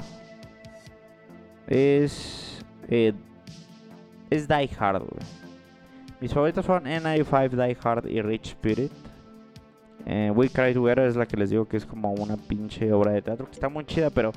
Es. 1.67 2.65
Eh, 2.89 3.13
es 4.31 4.47
Die 4.47 4.69
Hard, 4.79 5.03
Mis 6.19 6.33
favoritos 6.33 6.65
son 6.65 6.85
N95, 6.85 7.49
Die 7.49 7.77
Hard 7.83 8.07
y 8.07 8.19
Rich 8.23 8.47
Spirit. 8.47 8.91
Eh, 10.07 10.31
We 10.33 10.49
Cry 10.49 10.73
Together 10.73 11.05
es 11.05 11.15
la 11.15 11.27
que 11.27 11.37
les 11.37 11.51
digo 11.51 11.67
que 11.67 11.77
es 11.77 11.85
como 11.85 12.13
una 12.13 12.35
pinche 12.35 12.91
obra 12.91 13.11
de 13.11 13.21
teatro 13.21 13.45
que 13.45 13.51
está 13.51 13.69
muy 13.69 13.85
chida, 13.85 14.09
pero 14.09 14.31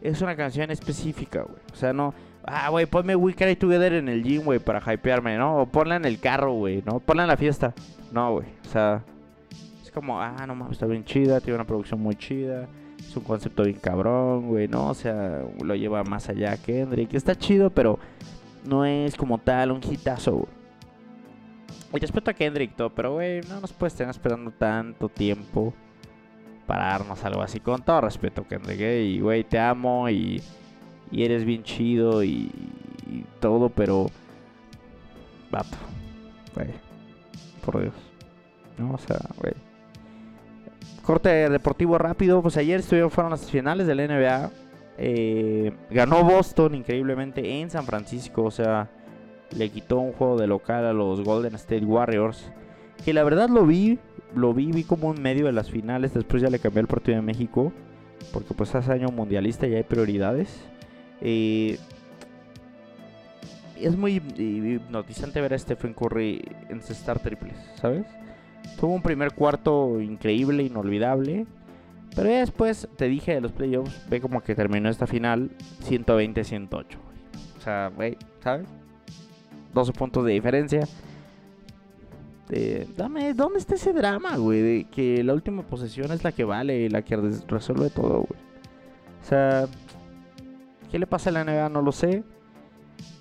es 0.00 0.22
una 0.22 0.36
canción 0.36 0.70
específica, 0.70 1.42
güey. 1.42 1.58
O 1.72 1.74
sea, 1.74 1.92
no. 1.92 2.14
Ah, 2.46 2.68
güey, 2.68 2.86
ponme 2.86 3.16
We 3.16 3.34
Cry 3.34 3.56
Together 3.56 3.94
en 3.94 4.08
el 4.08 4.22
gym, 4.22 4.42
güey, 4.42 4.58
para 4.58 4.80
hypearme, 4.80 5.36
¿no? 5.38 5.62
O 5.62 5.66
ponla 5.66 5.96
en 5.96 6.04
el 6.04 6.20
carro, 6.20 6.52
güey, 6.52 6.82
¿no? 6.84 7.00
Ponla 7.00 7.22
en 7.22 7.28
la 7.28 7.36
fiesta. 7.36 7.72
No, 8.12 8.32
güey. 8.32 8.46
O 8.66 8.68
sea, 8.68 9.02
es 9.82 9.90
como, 9.90 10.20
ah, 10.20 10.44
no 10.46 10.54
mames, 10.54 10.72
está 10.72 10.86
bien 10.86 11.04
chida, 11.04 11.40
tiene 11.40 11.54
una 11.54 11.66
producción 11.66 12.00
muy 12.00 12.16
chida. 12.16 12.68
Es 12.98 13.16
un 13.16 13.24
concepto 13.24 13.64
bien 13.64 13.78
cabrón, 13.78 14.48
güey, 14.48 14.68
¿no? 14.68 14.88
O 14.88 14.94
sea, 14.94 15.42
lo 15.62 15.74
lleva 15.74 16.04
más 16.04 16.28
allá 16.28 16.56
Kendrick. 16.56 17.14
Está 17.14 17.34
chido, 17.34 17.70
pero 17.70 17.98
no 18.66 18.84
es 18.84 19.16
como 19.16 19.38
tal 19.38 19.72
un 19.72 19.80
hitazo, 19.82 20.32
güey. 20.32 20.48
Y 21.94 21.98
respeto 21.98 22.30
a 22.30 22.34
Kendrick, 22.34 22.74
todo, 22.74 22.90
pero, 22.90 23.14
güey, 23.14 23.40
no 23.42 23.60
nos 23.60 23.72
puedes 23.72 23.94
tener 23.94 24.10
esperando 24.10 24.50
tanto 24.50 25.08
tiempo 25.08 25.72
para 26.66 26.86
darnos 26.86 27.24
algo 27.24 27.40
así. 27.40 27.60
Con 27.60 27.82
todo 27.82 28.00
respeto, 28.00 28.44
Kendrick, 28.46 28.80
y, 28.80 29.20
güey, 29.20 29.44
te 29.44 29.60
amo 29.60 30.08
y, 30.08 30.42
y 31.10 31.24
eres 31.24 31.44
bien 31.44 31.62
chido 31.62 32.22
y, 32.24 32.50
todo, 33.40 33.68
pero... 33.68 34.06
Vato, 35.50 35.76
güey 36.54 36.84
por 37.64 37.80
Dios. 37.80 37.94
No, 38.78 38.94
o 38.94 38.98
sea, 38.98 39.18
güey. 39.40 39.54
corte 41.02 41.28
deportivo 41.48 41.98
rápido. 41.98 42.42
Pues 42.42 42.56
ayer 42.56 42.80
estuvieron, 42.80 43.10
fueron 43.10 43.30
las 43.30 43.50
finales 43.50 43.86
del 43.86 43.98
NBA. 43.98 44.50
Eh, 44.96 45.72
ganó 45.90 46.22
Boston 46.22 46.74
increíblemente 46.74 47.60
en 47.60 47.70
San 47.70 47.84
Francisco. 47.84 48.44
O 48.44 48.50
sea, 48.50 48.90
le 49.56 49.70
quitó 49.70 49.98
un 49.98 50.12
juego 50.12 50.38
de 50.38 50.46
local 50.46 50.84
a 50.84 50.92
los 50.92 51.22
Golden 51.22 51.54
State 51.54 51.84
Warriors. 51.84 52.50
Que 53.04 53.12
la 53.12 53.24
verdad 53.24 53.48
lo 53.48 53.66
vi, 53.66 53.98
lo 54.34 54.54
vi, 54.54 54.70
vi 54.70 54.84
como 54.84 55.12
en 55.14 55.22
medio 55.22 55.46
de 55.46 55.52
las 55.52 55.70
finales. 55.70 56.14
Después 56.14 56.42
ya 56.42 56.50
le 56.50 56.58
cambió 56.58 56.80
el 56.80 56.86
partido 56.86 57.16
de 57.16 57.22
México. 57.22 57.72
Porque 58.32 58.54
pues 58.54 58.74
hace 58.74 58.92
año 58.92 59.08
mundialista 59.08 59.66
y 59.66 59.74
hay 59.74 59.82
prioridades. 59.82 60.66
Eh, 61.24 61.78
es 63.80 63.96
muy 63.96 64.16
hipnotizante 64.16 65.40
ver 65.40 65.54
a 65.54 65.58
Stephen 65.58 65.94
Curry 65.94 66.42
encestar 66.68 67.18
triples, 67.18 67.56
¿sabes? 67.80 68.06
Tuvo 68.78 68.94
un 68.94 69.02
primer 69.02 69.32
cuarto 69.32 70.00
increíble, 70.00 70.62
inolvidable. 70.62 71.46
Pero 72.14 72.30
ya 72.30 72.38
después 72.38 72.88
te 72.96 73.08
dije 73.08 73.34
de 73.34 73.40
los 73.40 73.50
playoffs, 73.50 74.08
ve 74.08 74.20
como 74.20 74.40
que 74.40 74.54
terminó 74.54 74.88
esta 74.88 75.06
final 75.06 75.50
120-108. 75.82 76.84
O 77.58 77.60
sea, 77.60 77.90
güey, 77.94 78.16
¿sabes? 78.40 78.68
12 79.72 79.92
puntos 79.92 80.24
de 80.24 80.32
diferencia. 80.32 80.86
dame, 82.96 83.34
¿dónde 83.34 83.58
está 83.58 83.74
ese 83.74 83.92
drama, 83.92 84.36
güey? 84.36 84.60
De 84.60 84.84
que 84.84 85.24
la 85.24 85.34
última 85.34 85.62
posesión 85.62 86.12
es 86.12 86.22
la 86.22 86.30
que 86.30 86.44
vale, 86.44 86.88
la 86.88 87.02
que 87.02 87.16
resuelve 87.48 87.90
todo, 87.90 88.26
güey. 88.28 88.40
O 89.20 89.26
sea, 89.26 89.66
¿qué 90.90 90.98
le 90.98 91.06
pasa 91.06 91.30
a 91.30 91.32
la 91.32 91.44
NBA? 91.44 91.68
No 91.68 91.82
lo 91.82 91.92
sé. 91.92 92.24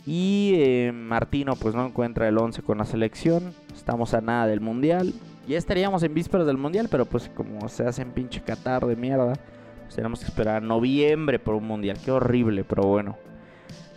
Y 0.06 0.54
eh, 0.56 0.92
Martino 0.94 1.56
pues 1.56 1.76
no 1.76 1.86
encuentra 1.86 2.28
el 2.28 2.38
11 2.38 2.62
con 2.62 2.78
la 2.78 2.86
selección. 2.86 3.54
Estamos 3.74 4.14
a 4.14 4.22
nada 4.22 4.48
del 4.48 4.60
Mundial. 4.62 5.14
Ya 5.48 5.58
estaríamos 5.58 6.04
en 6.04 6.14
vísperas 6.14 6.48
del 6.48 6.58
Mundial, 6.58 6.88
pero 6.90 7.06
pues 7.06 7.30
como 7.30 7.68
se 7.70 7.86
hace 7.86 8.02
en 8.02 8.12
pinche 8.12 8.42
Qatar 8.42 8.86
de 8.86 8.96
mierda, 8.96 9.34
pues 9.84 9.96
tenemos 9.96 10.20
que 10.20 10.26
esperar 10.26 10.62
noviembre 10.62 11.40
por 11.40 11.56
un 11.56 11.68
Mundial. 11.68 11.98
Qué 12.04 12.12
horrible, 12.12 12.64
pero 12.64 12.84
bueno. 12.84 13.18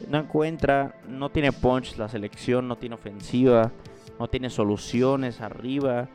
No 0.09 0.19
encuentra, 0.19 0.95
no 1.09 1.31
tiene 1.31 1.53
punch 1.53 1.97
la 1.97 2.09
selección, 2.09 2.69
no 2.69 2.77
tiene 2.77 2.97
ofensiva, 2.97 3.73
no 4.19 4.29
tiene 4.29 4.51
soluciones 4.51 5.41
arriba. 5.41 6.09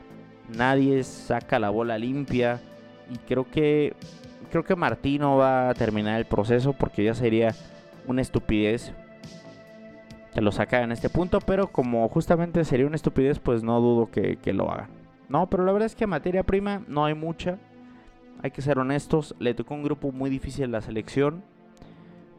Nadie 0.48 1.02
saca 1.04 1.58
la 1.58 1.70
bola 1.70 1.98
limpia. 1.98 2.60
Y 3.10 3.18
creo 3.18 3.50
que 3.50 3.94
creo 4.52 4.64
que 4.64 4.76
Martino 4.76 5.38
va 5.38 5.70
a 5.70 5.74
terminar 5.74 6.18
el 6.18 6.26
proceso 6.26 6.74
porque 6.74 7.02
ya 7.02 7.14
sería 7.14 7.54
una 8.06 8.20
estupidez 8.20 8.92
que 10.34 10.42
lo 10.42 10.52
saca 10.52 10.82
en 10.82 10.92
este 10.92 11.08
punto, 11.08 11.40
pero 11.40 11.68
como 11.68 12.06
justamente 12.08 12.64
sería 12.64 12.86
una 12.86 12.96
estupidez, 12.96 13.38
pues 13.38 13.62
no 13.62 13.80
dudo 13.80 14.10
que, 14.10 14.38
lo 14.52 14.70
hagan. 14.70 14.90
No, 15.28 15.48
pero 15.48 15.64
la 15.64 15.72
verdad 15.72 15.86
es 15.86 15.94
que 15.94 16.06
materia 16.06 16.42
prima 16.42 16.82
no 16.86 17.06
hay 17.06 17.14
mucha. 17.14 17.58
Hay 18.42 18.50
que 18.50 18.60
ser 18.60 18.78
honestos. 18.78 19.34
Le 19.38 19.54
tocó 19.54 19.74
un 19.74 19.82
grupo 19.82 20.12
muy 20.12 20.28
difícil 20.28 20.70
la 20.70 20.82
selección. 20.82 21.42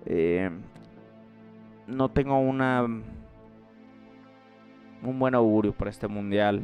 Eh, 0.05 0.51
no 1.87 2.09
tengo 2.09 2.39
una 2.39 2.83
un 5.03 5.19
buen 5.19 5.33
augurio 5.33 5.73
para 5.73 5.89
este 5.89 6.07
mundial. 6.07 6.61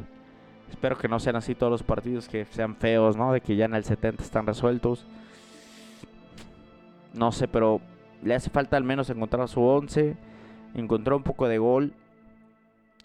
Espero 0.70 0.96
que 0.96 1.08
no 1.08 1.18
sean 1.18 1.36
así 1.36 1.54
todos 1.56 1.70
los 1.72 1.82
partidos 1.82 2.28
que 2.28 2.44
sean 2.44 2.76
feos, 2.76 3.16
¿no? 3.16 3.32
De 3.32 3.40
que 3.40 3.56
ya 3.56 3.64
en 3.64 3.74
el 3.74 3.84
70 3.84 4.22
están 4.22 4.46
resueltos. 4.46 5.06
No 7.14 7.32
sé, 7.32 7.48
pero 7.48 7.80
le 8.22 8.34
hace 8.34 8.50
falta 8.50 8.76
al 8.76 8.84
menos 8.84 9.10
encontrar 9.10 9.48
su 9.48 9.62
11 9.62 10.16
encontró 10.74 11.16
un 11.16 11.22
poco 11.22 11.48
de 11.48 11.58
gol. 11.58 11.94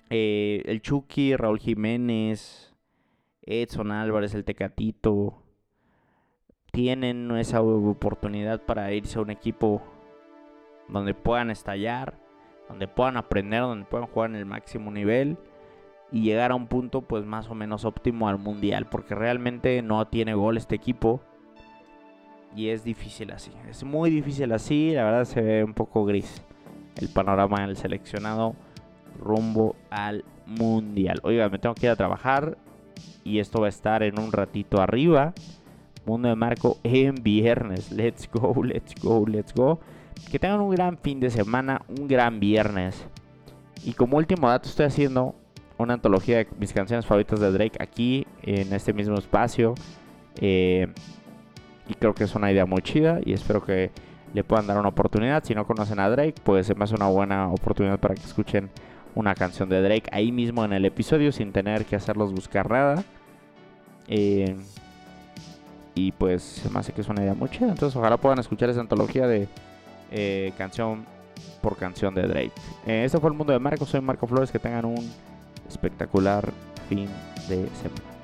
Eh, 0.10 0.62
el 0.66 0.82
Chucky, 0.82 1.36
Raúl 1.36 1.60
Jiménez, 1.60 2.74
Edson 3.42 3.92
Álvarez, 3.92 4.36
el 4.36 4.46
Tecatito, 4.46 5.42
tienen 6.72 7.32
esa 7.32 7.62
oportunidad 7.62 8.62
para 8.62 8.92
irse 8.94 9.18
a 9.18 9.22
un 9.22 9.30
equipo 9.30 9.82
donde 10.90 11.14
puedan 11.14 11.50
estallar, 11.50 12.20
donde 12.70 12.88
puedan 12.88 13.18
aprender, 13.18 13.62
donde 13.62 13.86
puedan 13.86 14.08
jugar 14.08 14.30
en 14.32 14.36
el 14.36 14.46
máximo 14.46 14.92
nivel 14.92 15.38
y 16.12 16.22
llegar 16.22 16.52
a 16.52 16.56
un 16.56 16.68
punto 16.68 17.02
pues 17.02 17.26
más 17.26 17.50
o 17.50 17.56
menos 17.56 17.86
óptimo 17.86 18.30
al 18.30 18.38
mundial, 18.38 18.88
porque 18.88 19.16
realmente 19.16 19.82
no 19.82 20.06
tiene 20.08 20.36
gol 20.36 20.58
este 20.58 20.76
equipo 20.76 21.22
y 22.56 22.70
es 22.70 22.84
difícil 22.84 23.32
así, 23.32 23.52
es 23.70 23.84
muy 23.84 24.10
difícil 24.10 24.52
así, 24.52 24.92
la 24.92 25.04
verdad 25.04 25.26
se 25.26 25.42
ve 25.42 25.64
un 25.64 25.74
poco 25.74 26.06
gris 26.06 26.42
el 26.98 27.10
panorama 27.10 27.62
del 27.62 27.76
seleccionado 27.76 28.56
rumbo 29.20 29.76
al 29.90 30.24
mundial. 30.46 31.20
Oiga, 31.24 31.50
me 31.50 31.60
tengo 31.60 31.76
que 31.76 31.88
ir 31.88 31.92
a 31.92 31.96
trabajar 31.96 32.58
y 33.24 33.40
esto 33.40 33.62
va 33.62 33.68
a 33.68 33.70
estar 33.70 34.04
en 34.04 34.20
un 34.20 34.32
ratito 34.32 34.82
arriba. 34.82 35.34
Mundo 36.06 36.30
de 36.30 36.36
Marco 36.36 36.78
en 36.84 37.16
viernes. 37.16 37.92
Let's 37.92 38.30
go, 38.32 38.64
let's 38.64 38.94
go, 39.02 39.26
let's 39.28 39.54
go. 39.54 39.80
Que 40.32 40.40
tengan 40.40 40.62
un 40.62 40.70
gran 40.70 40.98
fin 40.98 41.20
de 41.20 41.30
semana, 41.30 41.82
un 41.88 42.08
gran 42.08 42.40
viernes. 42.40 43.06
Y 43.84 43.94
como 43.94 44.18
último 44.18 44.50
dato 44.50 44.70
estoy 44.70 44.86
haciendo 44.86 45.36
una 45.78 45.96
antología 45.96 46.38
de 46.38 46.48
mis 46.60 46.72
canciones 46.74 47.06
favoritas 47.06 47.40
de 47.40 47.52
Drake 47.52 47.78
aquí 47.80 48.26
en 48.44 48.72
este 48.74 48.94
mismo 48.94 49.16
espacio. 49.16 49.76
Eh, 50.40 50.88
y 51.88 51.94
creo 51.94 52.14
que 52.14 52.24
es 52.24 52.36
una 52.36 52.52
idea 52.52 52.66
muy 52.66 52.82
chida 52.82 53.20
y 53.24 53.34
espero 53.34 53.64
que 53.64 53.92
le 54.34 54.44
puedan 54.44 54.68
dar 54.68 54.78
una 54.78 54.90
oportunidad. 54.90 55.44
Si 55.44 55.56
no 55.56 55.66
conocen 55.66 56.00
a 56.00 56.10
Drake, 56.10 56.36
pues 56.44 56.68
se 56.68 56.76
me 56.76 56.84
hace 56.84 56.96
una 56.96 57.08
buena 57.08 57.50
oportunidad 57.50 58.00
para 58.00 58.16
que 58.16 58.24
escuchen 58.24 58.70
una 59.14 59.34
canción 59.34 59.70
de 59.70 59.82
Drake 59.82 60.10
ahí 60.12 60.32
mismo 60.32 60.66
en 60.66 60.74
el 60.74 60.86
episodio 60.86 61.32
sin 61.32 61.52
tener 61.52 61.86
que 61.86 61.96
hacerlos 61.96 62.34
buscar 62.34 62.70
nada. 62.70 63.04
Eh, 64.08 64.56
y 65.96 66.12
pues 66.12 66.44
se 66.44 66.70
me 66.70 66.80
hace 66.80 66.92
que 66.92 67.02
es 67.02 67.08
una 67.08 67.22
idea 67.22 67.34
muy 67.34 67.50
chida. 67.50 67.70
Entonces 67.70 67.96
ojalá 67.96 68.18
puedan 68.18 68.40
escuchar 68.40 68.70
esa 68.70 68.82
antología 68.82 69.28
de 69.28 69.48
eh, 70.12 70.52
canción 70.58 71.06
por 71.62 71.78
canción 71.78 72.14
de 72.14 72.24
Drake. 72.24 72.52
Eh, 72.86 73.06
este 73.06 73.20
fue 73.20 73.30
el 73.30 73.38
mundo 73.38 73.54
de 73.54 73.60
Marco. 73.60 73.86
Soy 73.86 74.02
Marco 74.02 74.28
Flores. 74.28 74.52
Que 74.52 74.60
tengan 74.60 74.86
un 74.86 75.12
espectacular 75.68 76.52
fin 76.90 77.08
de 77.48 77.70
semana. 77.70 78.15